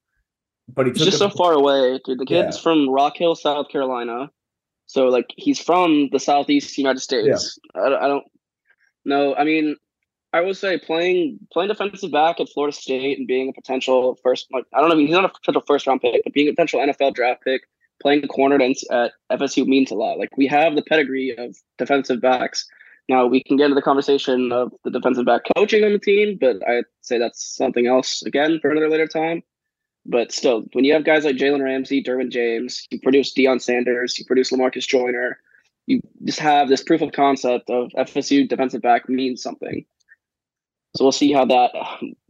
But 0.67 0.87
he's 0.87 0.97
just 0.97 1.19
so 1.19 1.29
far 1.29 1.53
away, 1.53 1.99
dude. 2.03 2.19
The 2.19 2.25
kid's 2.25 2.57
yeah. 2.57 2.61
from 2.61 2.89
Rock 2.89 3.17
Hill, 3.17 3.35
South 3.35 3.69
Carolina. 3.69 4.31
So 4.87 5.07
like 5.07 5.27
he's 5.37 5.59
from 5.59 6.09
the 6.11 6.19
southeast 6.19 6.77
United 6.77 6.99
States. 6.99 7.59
Yeah. 7.75 7.81
I, 7.81 8.05
I 8.05 8.07
don't 8.07 8.25
know. 9.05 9.35
I 9.35 9.43
mean, 9.43 9.75
I 10.35 10.41
would 10.41 10.57
say 10.57 10.77
playing 10.77 11.39
playing 11.53 11.69
defensive 11.69 12.11
back 12.11 12.41
at 12.41 12.49
Florida 12.49 12.75
State 12.75 13.17
and 13.17 13.25
being 13.25 13.47
a 13.47 13.53
potential 13.53 14.19
first 14.21 14.47
like 14.51 14.65
I 14.73 14.81
don't 14.81 14.89
know 14.89 14.97
he's 14.97 15.09
not 15.09 15.23
a 15.23 15.29
potential 15.29 15.63
first 15.65 15.87
round 15.87 16.01
pick, 16.01 16.21
but 16.25 16.33
being 16.33 16.49
a 16.49 16.51
potential 16.51 16.81
NFL 16.81 17.13
draft 17.13 17.41
pick, 17.41 17.61
playing 18.01 18.27
corner 18.27 18.61
at 18.61 19.11
FSU 19.31 19.65
means 19.65 19.91
a 19.91 19.95
lot. 19.95 20.19
Like 20.19 20.35
we 20.35 20.45
have 20.47 20.75
the 20.75 20.81
pedigree 20.81 21.33
of 21.37 21.55
defensive 21.77 22.19
backs. 22.19 22.67
Now 23.07 23.25
we 23.25 23.43
can 23.43 23.55
get 23.55 23.65
into 23.65 23.75
the 23.75 23.81
conversation 23.81 24.51
of 24.51 24.73
the 24.83 24.91
defensive 24.91 25.25
back 25.25 25.43
coaching 25.55 25.85
on 25.85 25.93
the 25.93 25.99
team, 25.99 26.37
but 26.41 26.57
I'd 26.67 26.83
say 26.99 27.17
that's 27.17 27.55
something 27.55 27.87
else 27.87 28.21
again 28.23 28.59
for 28.61 28.69
another 28.69 28.89
later 28.89 29.07
time. 29.07 29.41
But 30.05 30.33
still, 30.33 30.65
when 30.73 30.83
you 30.83 30.91
have 30.95 31.05
guys 31.05 31.23
like 31.23 31.37
Jalen 31.37 31.63
Ramsey, 31.63 32.03
Derwin 32.03 32.29
James, 32.29 32.85
you 32.91 32.99
produce 32.99 33.33
Deion 33.33 33.61
Sanders, 33.61 34.19
you 34.19 34.25
produce 34.25 34.51
Lamarcus 34.51 34.85
Joyner, 34.85 35.39
you 35.87 36.01
just 36.25 36.39
have 36.39 36.67
this 36.67 36.83
proof 36.83 37.01
of 37.01 37.13
concept 37.13 37.69
of 37.69 37.89
FSU 37.97 38.49
defensive 38.49 38.81
back 38.81 39.07
means 39.07 39.41
something. 39.41 39.85
So 40.95 41.03
we'll 41.03 41.11
see 41.11 41.33
how 41.33 41.45
that 41.45 41.71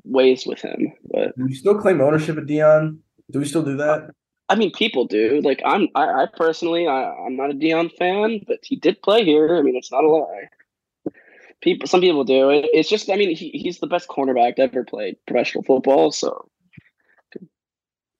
weighs 0.03 0.45
with 0.45 0.59
him. 0.61 0.91
But 1.11 1.37
do 1.37 1.45
we 1.45 1.53
still 1.53 1.79
claim 1.79 2.01
ownership 2.01 2.37
of 2.37 2.45
Deion? 2.45 2.97
Do 3.31 3.39
we 3.39 3.45
still 3.45 3.63
do 3.63 3.77
that? 3.77 4.09
I 4.49 4.55
mean, 4.55 4.71
people 4.71 5.05
do. 5.05 5.41
Like 5.43 5.61
I'm, 5.65 5.87
I, 5.95 6.23
I 6.23 6.25
personally, 6.35 6.87
I, 6.87 7.11
I'm 7.13 7.35
not 7.35 7.51
a 7.51 7.53
Deion 7.53 7.91
fan, 7.97 8.41
but 8.47 8.59
he 8.63 8.75
did 8.75 9.01
play 9.01 9.23
here. 9.23 9.55
I 9.57 9.61
mean, 9.61 9.75
it's 9.75 9.91
not 9.91 10.03
a 10.03 10.07
lie. 10.07 10.49
People, 11.61 11.87
some 11.87 12.01
people 12.01 12.23
do. 12.23 12.49
It, 12.49 12.65
it's 12.73 12.89
just, 12.89 13.09
I 13.09 13.15
mean, 13.15 13.35
he, 13.35 13.49
he's 13.49 13.79
the 13.79 13.87
best 13.87 14.07
cornerback 14.07 14.59
ever 14.59 14.83
played 14.83 15.15
professional 15.27 15.63
football. 15.63 16.11
So, 16.11 16.47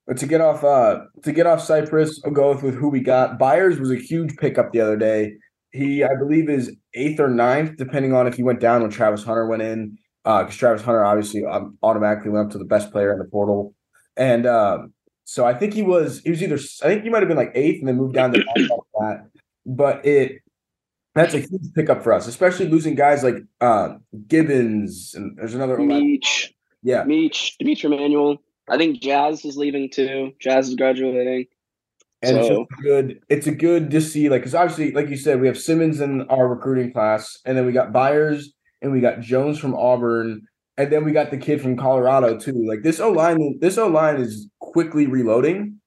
but 0.08 0.18
to 0.18 0.28
get 0.28 0.42
off, 0.42 0.64
uh, 0.64 1.02
to 1.24 1.32
get 1.32 1.48
off 1.48 1.62
Cypress, 1.62 2.22
I'll 2.24 2.32
go 2.32 2.54
with, 2.54 2.64
with 2.64 2.76
who 2.76 2.90
we 2.90 3.02
got. 3.02 3.38
Byers 3.40 3.80
was 3.80 3.92
a 3.92 3.98
huge 3.98 4.36
pickup 4.38 4.72
the 4.72 4.82
other 4.82 4.98
day. 4.98 5.34
He, 5.72 6.04
I 6.04 6.16
believe, 6.18 6.50
is 6.50 6.76
eighth 6.94 7.20
or 7.20 7.30
ninth, 7.30 7.78
depending 7.78 8.14
on 8.14 8.28
if 8.28 8.36
he 8.36 8.44
went 8.44 8.60
down 8.60 8.82
when 8.82 8.92
Travis 8.92 9.24
Hunter 9.24 9.48
went 9.48 9.62
in 9.62 9.98
because 10.26 10.56
uh, 10.56 10.58
Travis 10.58 10.82
Hunter 10.82 11.06
obviously 11.06 11.46
um, 11.46 11.78
automatically 11.84 12.32
went 12.32 12.48
up 12.48 12.52
to 12.54 12.58
the 12.58 12.66
best 12.66 12.92
player 12.92 13.14
in 13.14 13.20
the 13.20 13.26
portal, 13.26 13.76
and 14.18 14.48
um, 14.48 14.92
so 15.24 15.46
I 15.46 15.54
think 15.54 15.74
he 15.74 15.84
was 15.84 16.22
he 16.22 16.32
was 16.32 16.42
either 16.42 16.56
I 16.56 16.88
think 16.88 17.04
he 17.04 17.10
might 17.10 17.20
have 17.20 17.28
been 17.28 17.38
like 17.38 17.52
eighth 17.54 17.80
and 17.80 17.88
then 17.88 17.96
moved 17.98 18.16
down 18.16 18.34
to 18.34 18.44
that, 19.00 19.28
but 19.68 20.04
it 20.04 20.42
that's 21.14 21.36
a 21.36 21.40
huge 21.40 21.74
pickup 21.76 22.04
for 22.04 22.12
us, 22.12 22.26
especially 22.28 22.68
losing 22.68 22.96
guys 22.96 23.24
like 23.24 23.36
uh, 23.62 23.96
Gibbons 24.28 25.14
and 25.14 25.38
there's 25.38 25.54
another 25.54 25.78
Meach, 25.78 26.50
yeah, 26.82 27.04
Meach, 27.04 27.52
Dimitri 27.60 27.94
Emmanuel. 27.94 28.38
I 28.68 28.78
think 28.80 29.00
Jazz 29.00 29.46
is 29.46 29.58
leaving 29.58 29.92
too. 29.92 30.32
Jazz 30.42 30.70
is 30.70 30.76
graduating. 30.76 31.46
And 32.24 32.38
it's 32.38 32.48
So- 32.48 32.66
just 32.72 32.82
good. 32.82 33.20
It's 33.30 33.46
a 33.46 33.52
good 33.52 33.92
to 33.92 34.02
see, 34.02 34.28
like, 34.30 34.42
because 34.42 34.56
obviously, 34.56 34.92
like 34.92 35.10
you 35.10 35.18
said, 35.18 35.40
we 35.40 35.46
have 35.46 35.60
Simmons 35.60 36.02
in 36.02 36.24
our 36.24 36.48
recruiting 36.48 36.92
class, 36.92 37.40
and 37.46 37.56
then 37.56 37.68
we 37.68 37.72
got 37.74 37.94
Byers 37.94 38.55
and 38.86 38.94
we 38.94 39.02
got 39.02 39.20
Jones 39.20 39.60
from 39.60 39.76
Auburn, 39.76 40.48
and 40.78 40.92
then 40.92 41.04
we 41.04 41.12
got 41.12 41.32
the 41.32 41.38
kid 41.38 41.62
from 41.62 41.76
Colorado 41.76 42.38
too. 42.38 42.66
Like 42.68 42.84
this 42.84 43.00
O 43.00 43.12
line, 43.12 43.60
this 43.60 43.78
O 43.78 43.88
line 43.88 44.18
is 44.18 44.48
quickly 44.60 45.08
reloading. 45.08 45.80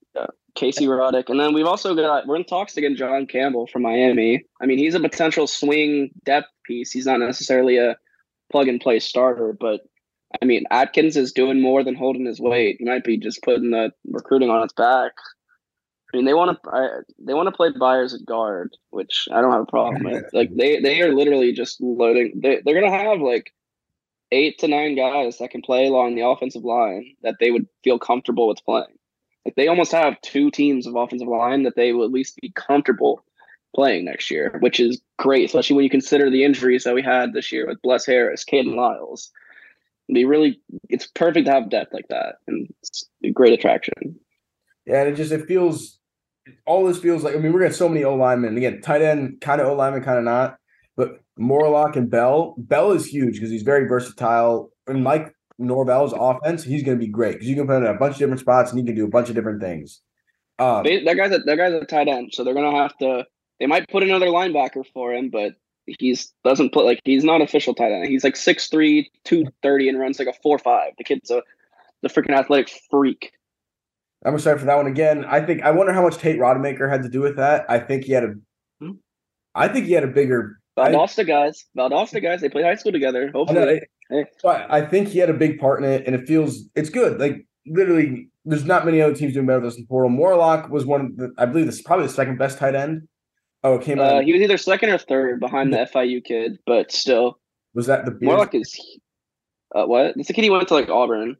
Casey 0.54 0.86
Roddick. 0.86 1.28
And 1.28 1.38
then 1.38 1.54
we've 1.54 1.66
also 1.66 1.94
got 1.94 2.26
we're 2.26 2.36
in 2.36 2.44
talks 2.44 2.74
to 2.74 2.80
get 2.80 2.96
John 2.96 3.26
Campbell 3.26 3.68
from 3.68 3.82
Miami. 3.82 4.44
I 4.60 4.66
mean, 4.66 4.78
he's 4.78 4.94
a 4.94 5.00
potential 5.00 5.46
swing 5.46 6.10
depth 6.24 6.48
piece. 6.64 6.90
He's 6.90 7.06
not 7.06 7.20
necessarily 7.20 7.78
a 7.78 7.96
plug 8.50 8.66
and 8.66 8.80
play 8.80 8.98
starter, 8.98 9.56
but 9.58 9.82
I 10.42 10.44
mean, 10.44 10.64
Atkins 10.70 11.16
is 11.16 11.32
doing 11.32 11.60
more 11.60 11.84
than 11.84 11.94
holding 11.94 12.26
his 12.26 12.40
weight. 12.40 12.76
He 12.80 12.84
might 12.84 13.04
be 13.04 13.18
just 13.18 13.42
putting 13.42 13.70
the 13.70 13.92
recruiting 14.08 14.50
on 14.50 14.64
its 14.64 14.72
back. 14.72 15.12
I 16.12 16.16
mean, 16.16 16.24
they 16.24 16.34
want 16.34 16.58
to 16.62 17.04
they 17.18 17.34
want 17.34 17.48
to 17.48 17.54
play 17.54 17.70
Byers 17.70 18.14
at 18.14 18.24
guard, 18.24 18.76
which 18.90 19.28
I 19.30 19.40
don't 19.40 19.52
have 19.52 19.62
a 19.62 19.66
problem 19.66 20.04
with. 20.04 20.24
Like 20.32 20.54
they 20.54 20.80
they 20.80 21.02
are 21.02 21.14
literally 21.14 21.52
just 21.52 21.80
loading. 21.80 22.32
They 22.36 22.62
they're 22.64 22.80
gonna 22.80 22.90
have 22.90 23.20
like 23.20 23.52
eight 24.32 24.58
to 24.58 24.68
nine 24.68 24.96
guys 24.96 25.38
that 25.38 25.50
can 25.50 25.62
play 25.62 25.86
along 25.86 26.14
the 26.14 26.26
offensive 26.26 26.64
line 26.64 27.14
that 27.22 27.36
they 27.40 27.50
would 27.50 27.66
feel 27.84 27.98
comfortable 27.98 28.48
with 28.48 28.64
playing. 28.64 28.98
Like 29.44 29.54
they 29.54 29.68
almost 29.68 29.92
have 29.92 30.20
two 30.22 30.50
teams 30.50 30.86
of 30.86 30.96
offensive 30.96 31.28
line 31.28 31.62
that 31.62 31.76
they 31.76 31.92
will 31.92 32.04
at 32.04 32.12
least 32.12 32.36
be 32.40 32.52
comfortable 32.54 33.22
playing 33.74 34.04
next 34.04 34.30
year, 34.30 34.56
which 34.60 34.80
is 34.80 35.00
great, 35.18 35.44
especially 35.44 35.76
when 35.76 35.84
you 35.84 35.90
consider 35.90 36.30
the 36.30 36.44
injuries 36.44 36.84
that 36.84 36.94
we 36.94 37.02
had 37.02 37.32
this 37.32 37.52
year 37.52 37.66
with 37.66 37.80
Bless 37.82 38.06
Harris, 38.06 38.44
Kayden 38.44 38.74
Lyles. 38.74 39.30
It'd 40.08 40.14
be 40.14 40.24
really, 40.24 40.60
it's 40.88 41.06
perfect 41.06 41.46
to 41.46 41.52
have 41.52 41.70
depth 41.70 41.92
like 41.92 42.08
that, 42.08 42.36
and 42.46 42.72
it's 42.82 43.04
a 43.22 43.30
great 43.30 43.52
attraction. 43.52 44.18
Yeah, 44.86 45.02
and 45.02 45.10
it 45.10 45.16
just 45.16 45.32
it 45.32 45.46
feels 45.46 45.97
all 46.66 46.86
this 46.86 46.98
feels 46.98 47.22
like 47.22 47.34
I 47.34 47.38
mean, 47.38 47.52
we're 47.52 47.60
getting 47.60 47.74
so 47.74 47.88
many 47.88 48.04
O 48.04 48.14
linemen. 48.14 48.56
Again, 48.56 48.80
tight 48.80 49.02
end, 49.02 49.40
kind 49.40 49.60
of 49.60 49.68
O 49.68 49.74
lineman, 49.74 50.02
kind 50.02 50.18
of 50.18 50.24
not. 50.24 50.58
But 50.96 51.20
Morlock 51.38 51.96
and 51.96 52.10
Bell, 52.10 52.54
Bell 52.58 52.92
is 52.92 53.06
huge 53.06 53.34
because 53.34 53.50
he's 53.50 53.62
very 53.62 53.86
versatile. 53.86 54.70
And 54.86 55.04
Mike 55.04 55.34
Norvell's 55.58 56.14
offense, 56.16 56.64
he's 56.64 56.82
going 56.82 56.98
to 56.98 57.04
be 57.04 57.10
great 57.10 57.34
because 57.34 57.48
you 57.48 57.56
can 57.56 57.66
put 57.66 57.76
him 57.76 57.84
in 57.84 57.90
a 57.90 57.98
bunch 57.98 58.14
of 58.14 58.18
different 58.18 58.40
spots 58.40 58.70
and 58.70 58.80
he 58.80 58.86
can 58.86 58.94
do 58.94 59.04
a 59.04 59.08
bunch 59.08 59.28
of 59.28 59.34
different 59.34 59.60
things. 59.60 60.00
Um, 60.58 60.82
They, 60.82 61.04
that 61.04 61.16
guy's 61.16 61.32
a, 61.32 61.38
that 61.38 61.56
guy's 61.56 61.72
a 61.72 61.84
tight 61.84 62.08
end, 62.08 62.30
so 62.32 62.42
they're 62.42 62.54
gonna 62.54 62.76
have 62.76 62.96
to. 62.98 63.26
They 63.60 63.66
might 63.66 63.88
put 63.88 64.02
another 64.02 64.26
linebacker 64.26 64.84
for 64.92 65.12
him, 65.12 65.30
but 65.30 65.54
he's 65.86 66.32
doesn't 66.44 66.72
put 66.72 66.84
like 66.84 67.00
he's 67.04 67.24
not 67.24 67.40
official 67.40 67.74
tight 67.74 67.92
end. 67.92 68.08
He's 68.08 68.24
like 68.24 68.34
6'3", 68.34 69.06
230 69.24 69.88
and 69.88 69.98
runs 69.98 70.18
like 70.18 70.28
a 70.28 70.32
four 70.42 70.58
five. 70.58 70.92
The 70.98 71.04
kid's 71.04 71.30
a 71.30 71.42
the 72.02 72.08
freaking 72.08 72.36
athletic 72.36 72.70
freak. 72.90 73.32
I'm 74.24 74.34
excited 74.34 74.58
for 74.58 74.66
that 74.66 74.76
one 74.76 74.86
again. 74.86 75.24
I 75.24 75.40
think 75.44 75.62
I 75.62 75.70
wonder 75.70 75.92
how 75.92 76.02
much 76.02 76.16
Tate 76.18 76.38
Rodemaker 76.38 76.90
had 76.90 77.02
to 77.04 77.08
do 77.08 77.20
with 77.20 77.36
that. 77.36 77.64
I 77.68 77.78
think 77.78 78.04
he 78.04 78.12
had 78.12 78.24
a, 78.24 78.34
Hmm. 78.80 78.92
I 79.54 79.68
think 79.68 79.86
he 79.86 79.92
had 79.92 80.04
a 80.04 80.08
bigger. 80.08 80.58
I- 80.76 80.90
Valdosta 80.92 81.26
guys, 81.26 81.64
Valdosta 81.76 82.22
guys, 82.22 82.40
they 82.40 82.48
played 82.48 82.64
high 82.64 82.76
school 82.76 82.92
together. 82.92 83.22
I, 83.22 83.26
know, 83.26 83.32
Hopefully, 83.44 83.80
Hey. 84.10 84.24
so 84.38 84.48
I 84.48 84.78
I 84.78 84.86
think 84.86 85.08
he 85.08 85.18
had 85.18 85.30
a 85.30 85.34
big 85.34 85.58
part 85.58 85.82
in 85.82 85.88
it, 85.90 86.06
and 86.06 86.14
it 86.14 86.26
feels 86.26 86.68
it's 86.74 86.90
good. 86.90 87.18
Like 87.20 87.46
literally, 87.66 88.28
there's 88.44 88.64
not 88.64 88.84
many 88.84 89.00
other 89.02 89.14
teams 89.14 89.34
doing 89.34 89.46
better 89.46 89.60
than 89.60 89.68
us 89.68 89.76
in 89.78 89.86
portal. 89.86 90.10
Morlock 90.10 90.68
was 90.70 90.86
one 90.86 91.00
of 91.00 91.16
the, 91.16 91.32
I 91.38 91.46
believe 91.46 91.66
this 91.66 91.76
is 91.76 91.82
probably 91.82 92.06
the 92.06 92.12
second 92.12 92.38
best 92.38 92.58
tight 92.58 92.74
end. 92.74 93.08
Oh, 93.64 93.74
it 93.74 93.82
came 93.82 93.98
out. 93.98 94.12
uh, 94.12 94.20
he 94.20 94.32
was 94.32 94.40
either 94.42 94.56
second 94.56 94.90
or 94.90 94.98
third 94.98 95.40
behind 95.40 95.72
the 95.72 95.78
FIU 95.78 96.22
kid, 96.24 96.58
but 96.64 96.92
still, 96.92 97.38
was 97.74 97.86
that 97.86 98.04
the 98.04 98.12
Beers? 98.12 98.22
Morlock 98.30 98.54
is. 98.54 98.72
Uh, 99.74 99.84
what? 99.84 100.14
It's 100.16 100.28
the 100.28 100.34
kid 100.34 100.44
he 100.44 100.50
went 100.50 100.66
to 100.68 100.74
like 100.74 100.88
Auburn. 100.88 101.36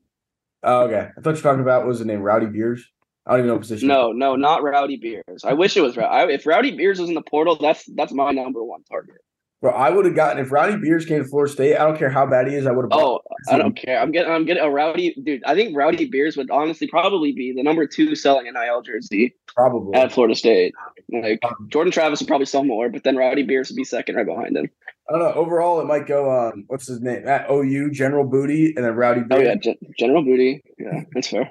Oh, 0.63 0.83
okay. 0.83 1.09
I 1.17 1.21
thought 1.21 1.31
you 1.31 1.37
were 1.37 1.41
talking 1.43 1.61
about 1.61 1.83
what 1.83 1.89
was 1.89 1.99
the 2.01 2.05
name 2.05 2.21
Rowdy 2.21 2.47
Beers. 2.47 2.85
I 3.27 3.33
don't 3.33 3.41
even 3.41 3.49
know 3.49 3.55
what 3.55 3.61
position. 3.63 3.89
No, 3.89 4.13
no, 4.13 4.37
not 4.37 4.63
Rowdy 4.63 4.97
Beers. 4.97 5.45
I 5.45 5.53
wish 5.53 5.77
it 5.77 5.83
was 5.83 5.97
Rowdy. 5.97 6.33
If 6.33 6.47
Rowdy 6.47 6.77
Beers 6.77 6.99
was 6.99 7.09
in 7.09 7.15
the 7.15 7.23
portal, 7.23 7.57
that's 7.61 7.85
that's 7.95 8.13
my 8.13 8.31
number 8.33 8.65
one 8.65 8.83
target. 8.85 9.17
bro. 9.61 9.71
I 9.71 9.91
would 9.91 10.07
have 10.07 10.15
gotten 10.17 10.43
if 10.43 10.51
Rowdy 10.51 10.77
Beers 10.79 11.05
came 11.05 11.23
to 11.23 11.29
Florida 11.29 11.53
State. 11.53 11.77
I 11.77 11.85
don't 11.85 11.99
care 11.99 12.09
how 12.11 12.25
bad 12.27 12.49
he 12.49 12.55
is. 12.55 12.67
I 12.67 12.73
would 12.73 12.85
have. 12.91 12.93
Oh, 12.93 13.21
I 13.51 13.59
don't 13.59 13.77
care. 13.77 14.01
I'm 14.01 14.13
getting 14.13 14.33
I'm 14.33 14.47
getting 14.47 14.63
a 14.63 14.71
Rowdy 14.71 15.15
dude. 15.23 15.45
I 15.45 15.55
think 15.55 15.77
Rowdy 15.77 16.07
Beers 16.07 16.37
would 16.39 16.51
honestly 16.51 16.87
probably 16.89 17.33
be 17.33 17.53
the 17.55 17.63
number 17.63 17.87
two 17.87 18.15
selling 18.15 18.47
NIL 18.51 18.81
jersey 18.83 19.37
probably. 19.47 19.95
at 19.99 20.11
Florida 20.11 20.35
State. 20.35 20.75
Like 21.13 21.41
Jordan 21.69 21.93
Travis 21.93 22.21
would 22.21 22.29
probably 22.29 22.47
sell 22.47 22.65
more, 22.65 22.89
but 22.89 23.05
then 23.05 23.17
Rowdy 23.17 23.43
Beers 23.43 23.69
would 23.69 23.77
be 23.77 23.85
second 23.85 24.15
right 24.17 24.27
behind 24.27 24.57
him. 24.57 24.71
I 25.09 25.13
don't 25.13 25.23
know. 25.23 25.33
Overall, 25.33 25.81
it 25.81 25.87
might 25.87 26.07
go. 26.07 26.31
Um, 26.31 26.65
what's 26.67 26.87
his 26.87 27.01
name 27.01 27.27
at 27.27 27.51
OU? 27.51 27.91
General 27.93 28.25
Booty, 28.25 28.75
and 28.77 28.85
then 28.85 28.95
Rowdy 28.95 29.23
Booty. 29.23 29.35
Oh 29.35 29.49
yeah, 29.49 29.55
Gen- 29.55 29.79
General 29.99 30.23
Booty. 30.23 30.63
Yeah, 30.79 31.03
that's 31.13 31.29
fair. 31.29 31.51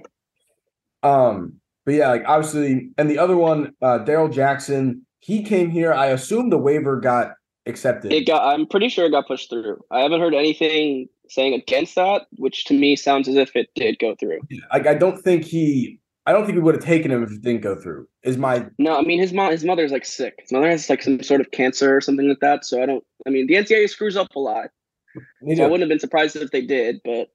Um, 1.03 1.59
but 1.85 1.95
yeah, 1.95 2.09
like 2.09 2.23
obviously, 2.27 2.91
and 2.97 3.09
the 3.09 3.17
other 3.17 3.35
one, 3.37 3.73
uh, 3.81 3.99
Darrell 3.99 4.29
Jackson, 4.29 5.05
he 5.19 5.41
came 5.43 5.69
here. 5.71 5.93
I 5.93 6.07
assume 6.07 6.49
the 6.49 6.57
waiver 6.57 6.99
got 6.99 7.31
accepted. 7.65 8.13
It 8.13 8.27
got. 8.27 8.53
I'm 8.53 8.67
pretty 8.67 8.89
sure 8.89 9.05
it 9.05 9.11
got 9.11 9.27
pushed 9.27 9.49
through. 9.49 9.81
I 9.89 10.01
haven't 10.01 10.21
heard 10.21 10.35
anything 10.35 11.07
saying 11.29 11.53
against 11.53 11.95
that, 11.95 12.23
which 12.37 12.65
to 12.65 12.73
me 12.73 12.95
sounds 12.95 13.27
as 13.27 13.35
if 13.35 13.55
it 13.55 13.69
did 13.75 13.99
go 13.99 14.15
through. 14.19 14.39
like 14.71 14.85
I 14.85 14.93
don't 14.93 15.19
think 15.21 15.45
he. 15.45 15.99
I 16.27 16.33
don't 16.33 16.45
think 16.45 16.57
we 16.57 16.61
would 16.61 16.75
have 16.75 16.83
taken 16.83 17.09
him 17.09 17.23
if 17.23 17.31
it 17.31 17.41
didn't 17.41 17.61
go 17.61 17.73
through. 17.73 18.05
Is 18.23 18.37
my 18.37 18.65
No, 18.77 18.97
I 18.97 19.01
mean 19.01 19.19
his 19.19 19.31
mom. 19.31 19.51
His 19.51 19.63
mother's 19.63 19.93
like 19.93 20.05
sick. 20.05 20.35
His 20.39 20.51
mother 20.51 20.69
has 20.69 20.89
like 20.89 21.01
some 21.01 21.23
sort 21.23 21.39
of 21.39 21.51
cancer 21.51 21.95
or 21.95 22.01
something 22.01 22.27
like 22.27 22.41
that. 22.41 22.65
So 22.65 22.83
I 22.83 22.85
don't. 22.85 23.03
I 23.25 23.29
mean, 23.29 23.47
the 23.47 23.53
NCAA 23.55 23.89
screws 23.89 24.17
up 24.17 24.35
a 24.35 24.39
lot. 24.39 24.67
So 25.15 25.63
I 25.63 25.67
wouldn't 25.67 25.79
have 25.79 25.89
been 25.89 25.99
surprised 25.99 26.35
if 26.35 26.51
they 26.51 26.61
did, 26.61 26.99
but 27.03 27.29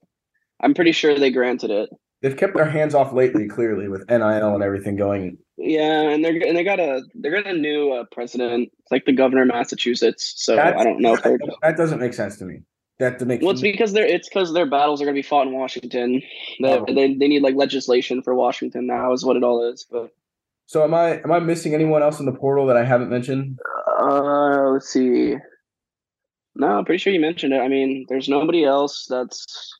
I'm 0.62 0.74
pretty 0.74 0.92
sure 0.92 1.18
they 1.18 1.30
granted 1.30 1.70
it. 1.70 1.88
they've 2.20 2.36
kept 2.36 2.54
their 2.54 2.70
hands 2.70 2.94
off 2.94 3.12
lately, 3.12 3.48
clearly 3.48 3.88
with 3.88 4.08
NIL 4.08 4.54
and 4.54 4.62
everything 4.62 4.94
going. 4.94 5.38
Yeah, 5.56 6.10
and 6.10 6.24
they're 6.24 6.34
and 6.46 6.56
they 6.56 6.62
got 6.62 6.78
a 6.78 7.02
they 7.14 7.30
got 7.30 7.46
a 7.46 7.54
new 7.54 7.92
uh, 7.92 8.04
president, 8.12 8.70
it's 8.78 8.90
like 8.90 9.06
the 9.06 9.12
governor 9.12 9.42
of 9.42 9.48
Massachusetts. 9.48 10.34
So 10.36 10.54
That's- 10.54 10.80
I 10.80 10.84
don't 10.84 11.00
know 11.00 11.14
if. 11.14 11.22
That 11.62 11.76
doesn't 11.76 11.98
make 11.98 12.12
sense 12.12 12.36
to 12.38 12.44
me. 12.44 12.60
That 12.98 13.18
to 13.18 13.24
make 13.24 13.40
Well, 13.40 13.50
it's 13.50 13.60
because 13.60 13.92
they're 13.92 14.06
it's 14.06 14.28
because 14.28 14.52
their 14.52 14.66
battles 14.66 15.00
are 15.00 15.04
going 15.04 15.14
to 15.14 15.18
be 15.18 15.26
fought 15.26 15.46
in 15.46 15.54
Washington. 15.54 16.22
They, 16.60 16.68
Oh. 16.78 16.84
they 16.86 17.14
they 17.14 17.28
need 17.28 17.42
like 17.42 17.54
legislation 17.56 18.22
for 18.22 18.34
Washington 18.34 18.86
now 18.86 19.12
is 19.12 19.24
what 19.24 19.36
it 19.36 19.42
all 19.42 19.68
is. 19.72 19.86
But 19.90 20.12
so. 20.66 20.84
Am 20.84 20.94
I 20.94 21.20
am 21.22 21.32
I 21.32 21.40
missing 21.40 21.74
anyone 21.74 22.02
else 22.02 22.20
in 22.20 22.26
the 22.26 22.32
portal 22.32 22.66
that 22.66 22.76
I 22.76 22.84
haven't 22.84 23.10
mentioned? 23.10 23.58
uh, 23.98 24.70
let's 24.70 24.88
see. 24.88 25.36
No, 26.54 26.66
I'm 26.78 26.84
pretty 26.84 26.98
sure 26.98 27.12
you 27.12 27.20
mentioned 27.20 27.54
it. 27.54 27.60
I 27.60 27.68
mean, 27.68 28.04
there's 28.08 28.28
nobody 28.28 28.64
else 28.64 29.06
that's. 29.08 29.74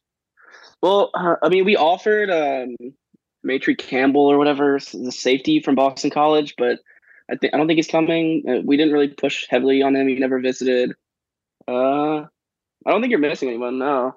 Well, 0.81 1.11
uh, 1.14 1.37
I 1.42 1.49
mean, 1.49 1.64
we 1.64 1.76
offered 1.76 2.31
um, 2.31 2.75
Matry 3.47 3.76
Campbell 3.76 4.26
or 4.26 4.38
whatever 4.38 4.78
the 4.92 5.12
safety 5.12 5.61
from 5.61 5.75
Boston 5.75 6.11
College, 6.11 6.54
but 6.57 6.78
I 7.31 7.37
think 7.37 7.54
I 7.54 7.57
don't 7.59 7.66
think 7.66 7.76
he's 7.76 7.87
coming. 7.88 8.42
Uh, 8.49 8.62
we 8.64 8.76
didn't 8.76 8.92
really 8.95 9.09
push 9.09 9.47
heavily 9.49 9.83
on 9.83 9.95
him. 9.95 10.09
He 10.09 10.16
never 10.16 10.40
visited. 10.40 10.92
Uh, 11.69 12.25
I 12.86 12.90
don't 12.90 13.00
think 13.00 13.10
you're 13.10 13.20
missing 13.20 13.48
anyone. 13.48 13.78
No. 13.78 14.14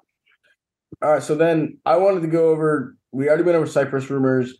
All 1.02 1.12
right, 1.12 1.22
so 1.22 1.34
then 1.34 1.78
I 1.84 1.96
wanted 1.96 2.20
to 2.22 2.28
go 2.28 2.48
over. 2.48 2.96
We 3.12 3.28
already 3.28 3.42
went 3.42 3.56
over 3.56 3.66
Cypress 3.66 4.08
rumors, 4.10 4.58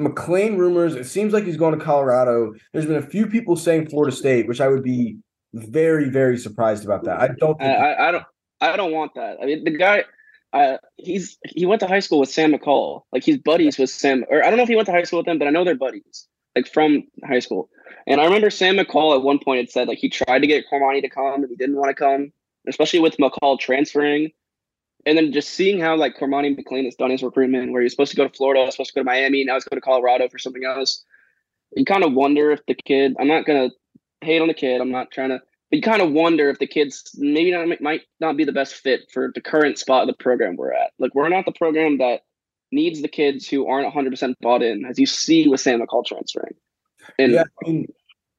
McClain 0.00 0.56
rumors. 0.58 0.94
It 0.94 1.04
seems 1.04 1.32
like 1.32 1.44
he's 1.44 1.56
going 1.56 1.78
to 1.78 1.84
Colorado. 1.84 2.52
There's 2.72 2.86
been 2.86 2.96
a 2.96 3.02
few 3.02 3.26
people 3.26 3.56
saying 3.56 3.88
Florida 3.88 4.14
State, 4.14 4.48
which 4.48 4.60
I 4.60 4.68
would 4.68 4.82
be 4.82 5.18
very, 5.52 6.08
very 6.08 6.36
surprised 6.38 6.84
about 6.84 7.04
that. 7.04 7.20
I 7.20 7.28
don't 7.38 7.60
I, 7.60 7.64
think. 7.64 7.78
I, 7.80 8.08
I 8.08 8.10
don't 8.10 8.24
I 8.60 8.76
don't 8.76 8.92
want 8.92 9.14
that. 9.14 9.38
I 9.40 9.46
mean, 9.46 9.64
the 9.64 9.70
guy, 9.70 10.04
uh, 10.52 10.78
he's 10.96 11.38
he 11.44 11.66
went 11.66 11.80
to 11.80 11.86
high 11.86 12.00
school 12.00 12.20
with 12.20 12.30
Sam 12.30 12.52
McCall. 12.52 13.02
Like 13.12 13.24
he's 13.24 13.38
buddies 13.38 13.78
with 13.78 13.90
Sam, 13.90 14.24
or 14.30 14.44
I 14.44 14.48
don't 14.48 14.56
know 14.56 14.64
if 14.64 14.68
he 14.68 14.76
went 14.76 14.86
to 14.86 14.92
high 14.92 15.04
school 15.04 15.20
with 15.20 15.28
him, 15.28 15.38
but 15.38 15.48
I 15.48 15.50
know 15.50 15.64
they're 15.64 15.74
buddies, 15.74 16.26
like 16.56 16.66
from 16.66 17.04
high 17.24 17.40
school. 17.40 17.68
And 18.06 18.20
I 18.20 18.24
remember 18.24 18.50
Sam 18.50 18.76
McCall 18.76 19.16
at 19.16 19.22
one 19.22 19.38
point 19.38 19.58
had 19.58 19.70
said 19.70 19.88
like 19.88 19.98
he 19.98 20.08
tried 20.08 20.40
to 20.40 20.46
get 20.46 20.64
Cormani 20.72 21.02
to 21.02 21.08
come 21.08 21.42
and 21.42 21.50
he 21.50 21.56
didn't 21.56 21.76
want 21.76 21.88
to 21.88 21.94
come, 21.94 22.32
especially 22.68 23.00
with 23.00 23.16
McCall 23.16 23.58
transferring. 23.58 24.30
And 25.06 25.16
then 25.16 25.32
just 25.32 25.50
seeing 25.50 25.80
how 25.80 25.96
like 25.96 26.18
Cormani 26.18 26.58
McClain 26.58 26.84
has 26.84 26.94
done 26.94 27.10
his 27.10 27.22
recruitment, 27.22 27.72
where 27.72 27.80
he 27.80 27.84
was 27.84 27.92
supposed 27.92 28.10
to 28.10 28.16
go 28.16 28.26
to 28.26 28.34
Florida, 28.34 28.70
supposed 28.70 28.90
to 28.90 28.94
go 28.94 29.00
to 29.00 29.04
Miami, 29.04 29.44
now 29.44 29.54
he's 29.54 29.64
going 29.64 29.80
to 29.80 29.84
Colorado 29.84 30.28
for 30.28 30.38
something 30.38 30.64
else. 30.64 31.04
You 31.76 31.84
kind 31.84 32.04
of 32.04 32.12
wonder 32.12 32.50
if 32.50 32.60
the 32.66 32.74
kid. 32.74 33.14
I'm 33.18 33.28
not 33.28 33.46
gonna 33.46 33.70
hate 34.20 34.40
on 34.40 34.48
the 34.48 34.54
kid. 34.54 34.80
I'm 34.80 34.90
not 34.90 35.10
trying 35.10 35.30
to 35.30 35.40
but 35.70 35.76
you 35.76 35.82
kind 35.82 36.00
of 36.00 36.12
wonder 36.12 36.48
if 36.48 36.58
the 36.58 36.66
kids 36.66 37.10
maybe 37.16 37.50
not 37.52 37.80
might 37.80 38.02
not 38.20 38.36
be 38.36 38.44
the 38.44 38.52
best 38.52 38.74
fit 38.74 39.10
for 39.12 39.30
the 39.34 39.40
current 39.40 39.78
spot 39.78 40.02
of 40.02 40.08
the 40.08 40.22
program 40.22 40.56
we're 40.56 40.72
at. 40.72 40.92
Like 40.98 41.14
we're 41.14 41.28
not 41.28 41.44
the 41.44 41.52
program 41.52 41.98
that 41.98 42.22
needs 42.72 43.02
the 43.02 43.08
kids 43.08 43.46
who 43.46 43.66
aren't 43.66 43.92
100% 43.92 44.34
bought 44.40 44.62
in, 44.62 44.84
as 44.86 44.98
you 44.98 45.06
see 45.06 45.46
with 45.46 45.60
Sam 45.60 45.80
McCall 45.80 46.06
transferring. 46.06 46.54
And 47.18 47.32
yeah, 47.32 47.44
I 47.64 47.68
mean, 47.68 47.88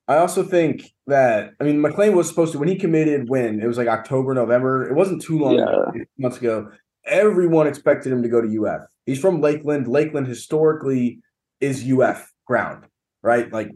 I 0.10 0.18
also 0.18 0.42
think 0.44 0.92
that 1.06 1.52
I 1.62 1.64
mean 1.64 1.78
McClain 1.82 2.14
was 2.14 2.28
supposed 2.28 2.52
to 2.54 2.60
when 2.60 2.68
he 2.68 2.76
committed 2.76 3.30
when 3.30 3.62
it 3.62 3.68
was 3.68 3.78
like 3.78 3.88
October, 3.88 4.34
November. 4.34 4.90
It 4.90 4.96
wasn't 4.96 5.22
too 5.22 5.38
long 5.38 5.60
ago, 5.60 5.92
Yeah. 5.96 6.04
months 6.18 6.38
ago. 6.38 6.72
Everyone 7.06 7.68
expected 7.68 8.12
him 8.12 8.24
to 8.24 8.28
go 8.30 8.42
to 8.42 8.48
UF. 8.66 8.82
He's 9.06 9.20
from 9.22 9.40
Lakeland. 9.40 9.88
Lakeland 9.88 10.28
historically 10.28 11.20
is 11.62 11.84
UF 11.90 12.34
ground, 12.46 12.86
right? 13.22 13.54
Like 13.54 13.70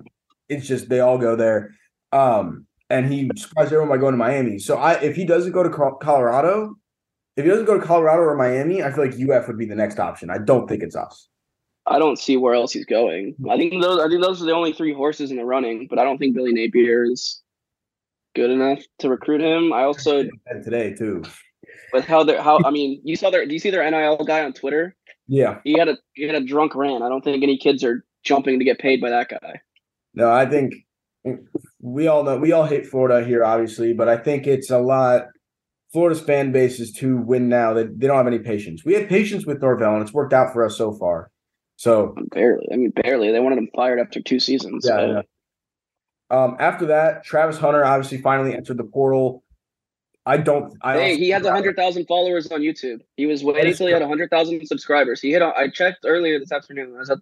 it's 0.49 0.67
just 0.67 0.89
they 0.89 0.99
all 1.01 1.19
go 1.19 1.35
there. 1.35 1.75
Um, 2.11 2.65
and 2.89 3.11
he 3.11 3.29
surprised 3.35 3.71
everyone 3.71 3.89
by 3.89 3.97
going 3.97 4.13
to 4.13 4.17
Miami. 4.17 4.57
So 4.59 4.77
I, 4.77 4.93
if 5.01 5.15
he 5.15 5.25
doesn't 5.25 5.51
go 5.51 5.63
to 5.63 5.69
Colorado, 5.69 6.75
if 7.37 7.45
he 7.45 7.49
doesn't 7.49 7.65
go 7.65 7.79
to 7.79 7.85
Colorado 7.85 8.23
or 8.23 8.35
Miami, 8.35 8.83
I 8.83 8.91
feel 8.91 9.05
like 9.05 9.13
UF 9.13 9.47
would 9.47 9.57
be 9.57 9.65
the 9.65 9.75
next 9.75 9.99
option. 9.99 10.29
I 10.29 10.37
don't 10.39 10.67
think 10.67 10.83
it's 10.83 10.95
us. 10.95 11.29
I 11.85 11.99
don't 11.99 12.17
see 12.17 12.37
where 12.37 12.53
else 12.53 12.71
he's 12.71 12.85
going. 12.85 13.35
I 13.49 13.57
think 13.57 13.81
those 13.81 13.99
I 13.99 14.07
think 14.07 14.21
those 14.21 14.41
are 14.41 14.45
the 14.45 14.53
only 14.53 14.73
three 14.73 14.93
horses 14.93 15.31
in 15.31 15.37
the 15.37 15.45
running, 15.45 15.87
but 15.89 15.99
I 15.99 16.03
don't 16.03 16.17
think 16.17 16.35
Billy 16.35 16.53
Napier 16.53 17.03
is 17.03 17.41
good 18.35 18.49
enough 18.49 18.79
to 18.99 19.09
recruit 19.09 19.41
him. 19.41 19.73
I 19.73 19.83
also 19.83 20.23
today 20.63 20.93
too. 20.93 21.23
With 21.91 22.05
how 22.05 22.23
they're 22.23 22.41
how 22.41 22.59
I 22.65 22.71
mean, 22.71 23.01
you 23.03 23.15
saw 23.15 23.29
their 23.29 23.45
do 23.45 23.53
you 23.53 23.59
see 23.59 23.69
their 23.69 23.89
NIL 23.89 24.23
guy 24.25 24.43
on 24.43 24.53
Twitter? 24.53 24.95
Yeah. 25.27 25.59
He 25.63 25.77
had 25.77 25.89
a 25.89 25.97
he 26.13 26.23
had 26.23 26.35
a 26.35 26.45
drunk 26.45 26.75
rant. 26.75 27.03
I 27.03 27.09
don't 27.09 27.23
think 27.23 27.43
any 27.43 27.57
kids 27.57 27.83
are 27.83 28.05
jumping 28.23 28.59
to 28.59 28.65
get 28.65 28.79
paid 28.79 29.01
by 29.01 29.09
that 29.09 29.29
guy. 29.29 29.61
No, 30.13 30.31
I 30.31 30.45
think 30.45 30.73
we 31.81 32.07
all 32.07 32.23
know 32.23 32.37
we 32.37 32.51
all 32.53 32.65
hate 32.65 32.87
Florida 32.87 33.25
here, 33.25 33.43
obviously, 33.43 33.93
but 33.93 34.07
I 34.07 34.17
think 34.17 34.47
it's 34.47 34.69
a 34.69 34.79
lot. 34.79 35.23
Florida's 35.91 36.21
fan 36.21 36.51
base 36.51 36.79
is 36.79 36.91
to 36.93 37.17
win 37.17 37.49
now. 37.49 37.73
They, 37.73 37.83
they 37.83 38.07
don't 38.07 38.17
have 38.17 38.25
any 38.25 38.39
patience. 38.39 38.83
We 38.83 38.95
had 38.95 39.07
patience 39.07 39.45
with 39.45 39.61
Norvell, 39.61 39.93
and 39.93 40.01
it's 40.01 40.13
worked 40.13 40.33
out 40.33 40.51
for 40.51 40.65
us 40.65 40.75
so 40.75 40.91
far. 40.93 41.29
So 41.75 42.15
barely. 42.31 42.67
I 42.71 42.75
mean, 42.75 42.91
barely. 42.91 43.31
They 43.31 43.39
wanted 43.39 43.57
him 43.57 43.69
fired 43.75 43.99
after 43.99 44.21
two 44.21 44.39
seasons. 44.39 44.85
Yeah. 44.87 45.05
yeah. 45.07 45.21
Um, 46.29 46.57
after 46.59 46.87
that, 46.87 47.23
Travis 47.23 47.57
Hunter 47.57 47.85
obviously 47.85 48.19
finally 48.19 48.55
entered 48.55 48.77
the 48.77 48.83
portal. 48.83 49.43
I 50.25 50.37
don't. 50.37 50.73
I 50.81 50.97
hey, 50.97 51.17
he 51.17 51.29
has 51.31 51.45
hundred 51.45 51.75
thousand 51.75 52.05
followers 52.05 52.49
on 52.51 52.61
YouTube. 52.61 53.01
He 53.17 53.25
was 53.25 53.43
waiting 53.43 53.71
until 53.71 53.87
he 53.87 53.93
had 53.93 54.01
hundred 54.01 54.29
thousand 54.29 54.65
subscribers. 54.65 55.19
He 55.19 55.31
hit. 55.31 55.41
I 55.41 55.67
checked 55.67 56.05
earlier 56.05 56.39
this 56.39 56.51
afternoon. 56.51 56.95
I 56.99 57.03
said 57.03 57.19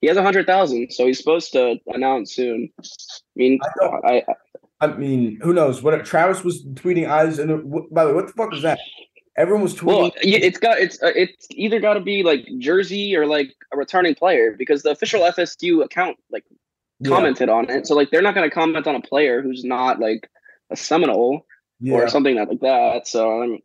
he 0.00 0.08
has 0.08 0.18
hundred 0.18 0.46
thousand, 0.46 0.92
so 0.92 1.06
he's 1.06 1.18
supposed 1.18 1.52
to 1.52 1.76
announce 1.86 2.34
soon. 2.34 2.70
I 2.78 2.84
mean, 3.36 3.60
I, 3.80 4.24
I, 4.28 4.34
I 4.80 4.86
mean, 4.88 5.38
who 5.42 5.52
knows? 5.52 5.82
What 5.82 6.04
Travis 6.04 6.42
was 6.42 6.64
tweeting 6.74 7.08
eyes 7.08 7.38
and 7.38 7.70
by 7.92 8.04
the 8.04 8.10
way, 8.10 8.14
what 8.14 8.26
the 8.26 8.32
fuck 8.32 8.50
was 8.50 8.62
that? 8.62 8.80
Everyone 9.36 9.62
was 9.62 9.74
tweeting. 9.74 9.86
Well, 9.86 10.12
it's 10.22 10.58
got 10.58 10.78
it's 10.78 11.02
uh, 11.02 11.12
it's 11.14 11.46
either 11.50 11.80
got 11.80 11.94
to 11.94 12.00
be 12.00 12.22
like 12.22 12.46
Jersey 12.58 13.16
or 13.16 13.26
like 13.26 13.54
a 13.72 13.76
returning 13.76 14.14
player 14.14 14.54
because 14.56 14.82
the 14.82 14.90
official 14.90 15.22
FSU 15.22 15.84
account 15.84 16.16
like 16.30 16.44
commented 17.04 17.48
yeah. 17.48 17.54
on 17.54 17.70
it. 17.70 17.86
So 17.86 17.94
like 17.94 18.10
they're 18.10 18.22
not 18.22 18.34
going 18.34 18.48
to 18.48 18.54
comment 18.54 18.86
on 18.86 18.94
a 18.94 19.00
player 19.00 19.42
who's 19.42 19.64
not 19.64 19.98
like 19.98 20.30
a 20.70 20.76
Seminole 20.76 21.46
yeah. 21.80 21.94
or 21.94 22.08
something 22.08 22.36
like 22.36 22.60
that. 22.60 23.08
So 23.08 23.42
um, 23.42 23.58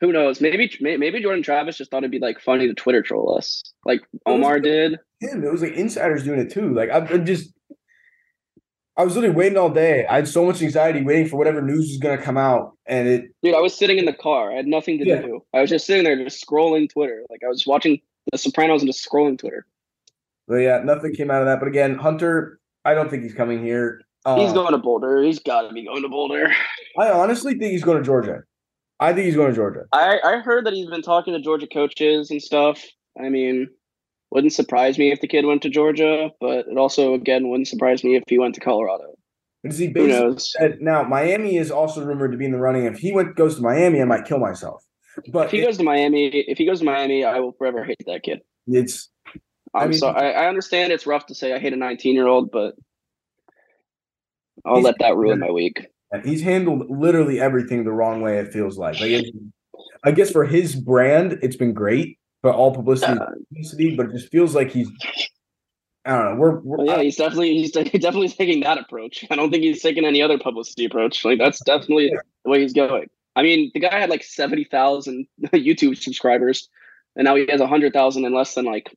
who 0.00 0.12
knows? 0.12 0.40
Maybe 0.40 0.70
maybe 0.80 1.20
Jordan 1.20 1.42
Travis 1.42 1.78
just 1.78 1.90
thought 1.90 1.98
it'd 1.98 2.10
be 2.10 2.18
like 2.18 2.40
funny 2.40 2.66
to 2.66 2.74
Twitter 2.74 3.02
troll 3.02 3.36
us, 3.36 3.62
like 3.84 4.02
Omar 4.26 4.60
did. 4.60 4.98
Him, 5.20 5.44
it 5.44 5.50
was 5.50 5.62
like 5.62 5.72
insiders 5.72 6.24
doing 6.24 6.40
it 6.40 6.50
too. 6.50 6.74
Like 6.74 6.90
I'm 6.90 7.24
just, 7.24 7.52
I 8.96 9.04
was 9.04 9.16
literally 9.16 9.34
waiting 9.34 9.58
all 9.58 9.70
day. 9.70 10.06
I 10.06 10.16
had 10.16 10.28
so 10.28 10.44
much 10.44 10.62
anxiety 10.62 11.02
waiting 11.02 11.26
for 11.26 11.36
whatever 11.36 11.60
news 11.60 11.88
was 11.88 11.98
gonna 11.98 12.22
come 12.22 12.36
out, 12.36 12.76
and 12.86 13.08
it. 13.08 13.24
Dude, 13.42 13.54
I 13.54 13.60
was 13.60 13.76
sitting 13.76 13.98
in 13.98 14.04
the 14.04 14.12
car. 14.12 14.52
I 14.52 14.56
had 14.56 14.66
nothing 14.66 14.98
to 14.98 15.06
yeah. 15.06 15.20
do. 15.20 15.44
I 15.52 15.60
was 15.60 15.70
just 15.70 15.86
sitting 15.86 16.04
there, 16.04 16.22
just 16.22 16.44
scrolling 16.44 16.88
Twitter. 16.88 17.24
Like 17.28 17.40
I 17.44 17.48
was 17.48 17.66
watching 17.66 18.00
The 18.30 18.38
Sopranos 18.38 18.82
and 18.82 18.88
just 18.88 19.08
scrolling 19.08 19.38
Twitter. 19.38 19.66
But 20.46 20.56
yeah, 20.56 20.80
nothing 20.84 21.14
came 21.14 21.30
out 21.30 21.42
of 21.42 21.46
that. 21.46 21.58
But 21.58 21.68
again, 21.68 21.96
Hunter, 21.96 22.60
I 22.84 22.94
don't 22.94 23.10
think 23.10 23.22
he's 23.22 23.34
coming 23.34 23.64
here. 23.64 24.02
Uh, 24.24 24.36
he's 24.36 24.52
going 24.52 24.72
to 24.72 24.78
Boulder. 24.78 25.22
He's 25.22 25.38
got 25.38 25.62
to 25.62 25.72
be 25.72 25.84
going 25.84 26.02
to 26.02 26.08
Boulder. 26.08 26.52
I 26.98 27.10
honestly 27.10 27.58
think 27.58 27.72
he's 27.72 27.84
going 27.84 27.98
to 27.98 28.04
Georgia. 28.04 28.42
I 29.00 29.12
think 29.12 29.26
he's 29.26 29.36
going 29.36 29.50
to 29.50 29.56
Georgia. 29.56 29.84
I, 29.92 30.18
I 30.24 30.38
heard 30.38 30.64
that 30.66 30.72
he's 30.72 30.88
been 30.88 31.02
talking 31.02 31.34
to 31.34 31.40
Georgia 31.40 31.66
coaches 31.66 32.30
and 32.30 32.40
stuff. 32.40 32.82
I 33.20 33.28
mean, 33.28 33.68
wouldn't 34.34 34.52
surprise 34.52 34.98
me 34.98 35.12
if 35.12 35.20
the 35.20 35.28
kid 35.28 35.46
went 35.46 35.62
to 35.62 35.70
Georgia, 35.70 36.30
but 36.40 36.66
it 36.66 36.76
also 36.76 37.14
again 37.14 37.48
wouldn't 37.48 37.68
surprise 37.68 38.02
me 38.02 38.16
if 38.16 38.24
he 38.28 38.38
went 38.38 38.54
to 38.56 38.60
Colorado. 38.60 39.14
Who 39.62 40.08
knows? 40.08 40.52
Said, 40.52 40.82
now 40.82 41.04
Miami 41.04 41.56
is 41.56 41.70
also 41.70 42.04
rumored 42.04 42.32
to 42.32 42.36
be 42.36 42.44
in 42.44 42.52
the 42.52 42.58
running. 42.58 42.84
If 42.84 42.98
he 42.98 43.12
went 43.12 43.36
goes 43.36 43.56
to 43.56 43.62
Miami, 43.62 44.02
I 44.02 44.04
might 44.04 44.26
kill 44.26 44.38
myself. 44.38 44.84
But 45.32 45.46
if 45.46 45.52
he 45.52 45.62
goes 45.62 45.78
to 45.78 45.84
Miami, 45.84 46.26
if 46.26 46.58
he 46.58 46.66
goes 46.66 46.80
to 46.80 46.84
Miami, 46.84 47.24
I 47.24 47.38
will 47.38 47.52
forever 47.52 47.84
hate 47.84 47.96
that 48.06 48.24
kid. 48.24 48.40
It's 48.66 49.08
I'm 49.72 49.82
I 49.82 49.86
mean, 49.86 49.98
sorry. 49.98 50.34
I, 50.34 50.44
I, 50.44 50.48
understand 50.48 50.92
it's 50.92 51.06
rough 51.06 51.26
to 51.26 51.34
say 51.34 51.52
I 51.52 51.58
hate 51.58 51.72
a 51.72 51.76
19 51.76 52.14
year 52.14 52.26
old, 52.26 52.50
but 52.50 52.74
I'll 54.66 54.82
let 54.82 54.96
that 54.98 55.16
ruin 55.16 55.38
my 55.38 55.50
week. 55.50 55.86
He's 56.24 56.42
handled 56.42 56.90
literally 56.90 57.40
everything 57.40 57.84
the 57.84 57.92
wrong 57.92 58.20
way. 58.20 58.38
It 58.38 58.52
feels 58.52 58.76
like. 58.76 59.00
Like, 59.00 59.24
I 60.04 60.10
guess 60.10 60.30
for 60.30 60.44
his 60.44 60.74
brand, 60.74 61.38
it's 61.42 61.56
been 61.56 61.72
great, 61.72 62.18
but 62.44 62.54
all 62.54 62.74
publicity, 62.74 63.12
uh, 63.12 63.26
publicity. 63.48 63.96
But 63.96 64.06
it 64.06 64.12
just 64.12 64.30
feels 64.30 64.54
like 64.54 64.70
he's. 64.70 64.88
I 66.04 66.10
don't 66.10 66.24
know. 66.24 66.36
We're, 66.36 66.60
we're 66.60 66.84
yeah, 66.84 67.00
he's 67.00 67.16
definitely 67.16 67.54
he's 67.58 67.72
definitely 67.72 68.28
taking 68.28 68.60
that 68.60 68.78
approach. 68.78 69.24
I 69.30 69.34
don't 69.34 69.50
think 69.50 69.64
he's 69.64 69.82
taking 69.82 70.04
any 70.04 70.20
other 70.20 70.38
publicity 70.38 70.84
approach. 70.84 71.24
Like 71.24 71.38
that's 71.38 71.64
definitely 71.64 72.10
yeah. 72.12 72.20
the 72.44 72.50
way 72.50 72.60
he's 72.60 72.74
going. 72.74 73.08
I 73.34 73.42
mean, 73.42 73.70
the 73.72 73.80
guy 73.80 73.98
had 73.98 74.10
like 74.10 74.22
seventy 74.22 74.64
thousand 74.64 75.26
YouTube 75.46 75.96
subscribers, 75.96 76.68
and 77.16 77.24
now 77.24 77.34
he 77.34 77.46
has 77.48 77.62
hundred 77.62 77.94
thousand 77.94 78.26
in 78.26 78.34
less 78.34 78.54
than 78.54 78.66
like 78.66 78.94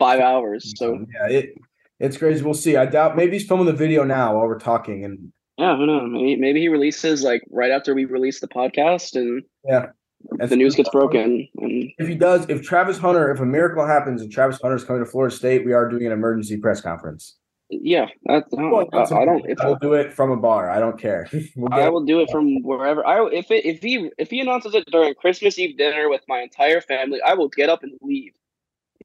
five 0.00 0.18
hours. 0.18 0.74
So 0.76 1.06
yeah, 1.14 1.38
it 1.38 1.54
it's 2.00 2.16
crazy. 2.16 2.42
We'll 2.42 2.54
see. 2.54 2.76
I 2.76 2.86
doubt 2.86 3.16
maybe 3.16 3.34
he's 3.34 3.46
filming 3.46 3.66
the 3.66 3.72
video 3.72 4.02
now 4.02 4.36
while 4.36 4.48
we're 4.48 4.58
talking, 4.58 5.04
and 5.04 5.32
yeah, 5.56 5.76
who 5.76 5.86
knows? 5.86 6.08
Maybe, 6.10 6.34
maybe 6.34 6.60
he 6.60 6.68
releases 6.68 7.22
like 7.22 7.44
right 7.48 7.70
after 7.70 7.94
we 7.94 8.06
release 8.06 8.40
the 8.40 8.48
podcast, 8.48 9.14
and 9.14 9.44
yeah, 9.64 9.86
the 10.20 10.56
news 10.56 10.74
gets 10.74 10.90
broken. 10.90 11.48
And 11.56 11.90
if 11.98 12.08
he 12.08 12.14
does, 12.14 12.48
if 12.48 12.62
Travis 12.62 12.98
Hunter, 12.98 13.30
if 13.30 13.40
a 13.40 13.46
miracle 13.46 13.86
happens 13.86 14.22
and 14.22 14.30
Travis 14.30 14.60
Hunter 14.60 14.76
is 14.76 14.84
coming 14.84 15.04
to 15.04 15.10
Florida 15.10 15.34
State, 15.34 15.64
we 15.64 15.72
are 15.72 15.88
doing 15.88 16.06
an 16.06 16.12
emergency 16.12 16.56
press 16.56 16.80
conference. 16.80 17.36
Yeah, 17.70 18.06
I, 18.26 18.42
well, 18.50 18.88
I, 18.94 19.02
I 19.02 19.24
don't. 19.26 19.44
If, 19.46 19.60
I'll 19.60 19.76
do 19.76 19.92
it 19.92 20.14
from 20.14 20.30
a 20.30 20.38
bar. 20.38 20.70
I 20.70 20.80
don't 20.80 20.98
care. 20.98 21.28
we'll 21.56 21.72
I 21.72 21.90
will 21.90 22.04
do 22.04 22.20
it 22.20 22.30
from 22.30 22.62
wherever. 22.62 23.06
I 23.06 23.26
if 23.26 23.50
it 23.50 23.66
if 23.66 23.82
he 23.82 24.10
if 24.16 24.30
he 24.30 24.40
announces 24.40 24.74
it 24.74 24.86
during 24.90 25.14
Christmas 25.14 25.58
Eve 25.58 25.76
dinner 25.76 26.08
with 26.08 26.22
my 26.28 26.40
entire 26.40 26.80
family, 26.80 27.20
I 27.20 27.34
will 27.34 27.48
get 27.48 27.68
up 27.68 27.82
and 27.82 27.92
leave 28.00 28.32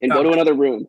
and 0.01 0.13
go 0.13 0.23
to 0.23 0.31
another 0.31 0.53
room 0.53 0.87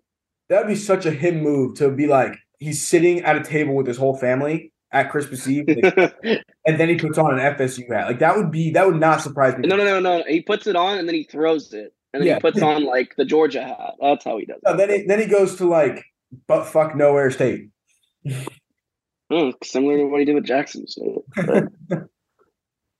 that'd 0.48 0.68
be 0.68 0.74
such 0.74 1.06
a 1.06 1.10
him 1.10 1.42
move 1.42 1.76
to 1.76 1.90
be 1.90 2.06
like 2.06 2.36
he's 2.58 2.86
sitting 2.86 3.20
at 3.20 3.36
a 3.36 3.42
table 3.42 3.74
with 3.74 3.86
his 3.86 3.96
whole 3.96 4.16
family 4.16 4.72
at 4.94 5.10
Christmas 5.10 5.46
Eve, 5.46 5.66
like, 5.68 6.16
and 6.66 6.80
then 6.80 6.88
he 6.88 6.96
puts 6.96 7.18
on 7.18 7.38
an 7.38 7.54
FSU 7.54 7.92
hat. 7.92 8.06
Like 8.06 8.20
that 8.20 8.36
would 8.36 8.50
be 8.50 8.70
that 8.70 8.86
would 8.86 8.98
not 8.98 9.20
surprise 9.20 9.58
me. 9.58 9.68
No, 9.68 9.76
no, 9.76 9.84
no, 9.84 10.00
no. 10.00 10.24
He 10.26 10.40
puts 10.40 10.66
it 10.66 10.76
on 10.76 10.98
and 10.98 11.06
then 11.06 11.14
he 11.14 11.24
throws 11.24 11.74
it, 11.74 11.92
and 12.12 12.22
then 12.22 12.28
yeah. 12.28 12.34
he 12.36 12.40
puts 12.40 12.62
on 12.62 12.84
like 12.84 13.14
the 13.16 13.24
Georgia 13.24 13.62
hat. 13.62 13.94
That's 14.00 14.24
how 14.24 14.38
he 14.38 14.46
does. 14.46 14.60
No, 14.64 14.72
it. 14.72 14.76
then 14.78 14.90
he 14.90 15.06
then 15.06 15.20
he 15.20 15.26
goes 15.26 15.56
to 15.56 15.68
like 15.68 16.04
but 16.46 16.64
fuck 16.64 16.96
nowhere 16.96 17.30
state. 17.30 17.68
Mm, 19.32 19.54
similar 19.64 19.96
to 19.96 20.04
what 20.04 20.20
he 20.20 20.26
did 20.26 20.34
with 20.34 20.44
Jackson 20.44 20.86
State. 20.86 21.16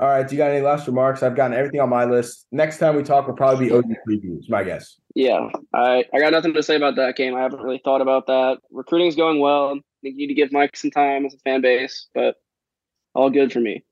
All 0.00 0.08
right. 0.08 0.26
Do 0.26 0.34
you 0.34 0.38
got 0.38 0.50
any 0.50 0.60
last 0.60 0.86
remarks? 0.86 1.22
I've 1.22 1.36
gotten 1.36 1.56
everything 1.56 1.80
on 1.80 1.88
my 1.88 2.04
list. 2.04 2.46
Next 2.50 2.78
time 2.78 2.96
we 2.96 3.02
talk 3.04 3.26
will 3.26 3.34
probably 3.34 3.68
be 3.68 3.72
OU 3.72 3.94
previews, 4.08 4.48
my 4.48 4.64
guess. 4.64 4.98
Yeah. 5.14 5.48
I, 5.72 6.04
I 6.12 6.18
got 6.18 6.32
nothing 6.32 6.52
to 6.54 6.62
say 6.62 6.74
about 6.74 6.96
that 6.96 7.16
game. 7.16 7.36
I 7.36 7.42
haven't 7.42 7.60
really 7.60 7.80
thought 7.84 8.00
about 8.00 8.26
that. 8.26 8.58
Recruiting's 8.70 9.14
going 9.14 9.38
well. 9.38 9.68
I 9.68 9.80
think 10.02 10.16
you 10.16 10.26
need 10.26 10.26
to 10.28 10.34
give 10.34 10.52
Mike 10.52 10.76
some 10.76 10.90
time 10.90 11.24
as 11.26 11.34
a 11.34 11.38
fan 11.38 11.60
base, 11.60 12.08
but 12.12 12.36
all 13.14 13.30
good 13.30 13.52
for 13.52 13.60
me. 13.60 13.84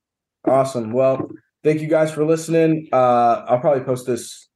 Awesome. 0.45 0.93
Well, 0.93 1.31
thank 1.63 1.81
you 1.81 1.89
guys 1.89 2.13
for 2.13 2.25
listening. 2.25 2.89
Uh, 2.93 3.45
I'll 3.47 3.61
probably 3.61 3.85
post 3.85 4.05
this 4.05 4.49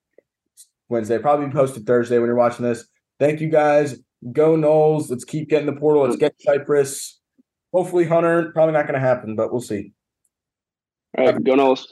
Wednesday, 0.88 1.18
probably 1.18 1.48
posted 1.50 1.86
Thursday 1.86 2.18
when 2.18 2.26
you're 2.26 2.36
watching 2.36 2.64
this. 2.64 2.86
Thank 3.20 3.40
you 3.40 3.48
guys. 3.48 3.96
Go 4.32 4.56
Noles. 4.56 5.10
Let's 5.10 5.24
keep 5.24 5.48
getting 5.48 5.66
the 5.66 5.78
portal. 5.78 6.02
Let's 6.02 6.16
get 6.16 6.34
Cypress. 6.40 7.20
Hopefully 7.72 8.04
Hunter. 8.04 8.50
Probably 8.52 8.72
not 8.72 8.86
going 8.86 9.00
to 9.00 9.06
happen, 9.06 9.36
but 9.36 9.52
we'll 9.52 9.60
see. 9.60 9.92
All 11.18 11.26
right, 11.26 11.44
go 11.44 11.54
Noles. 11.54 11.86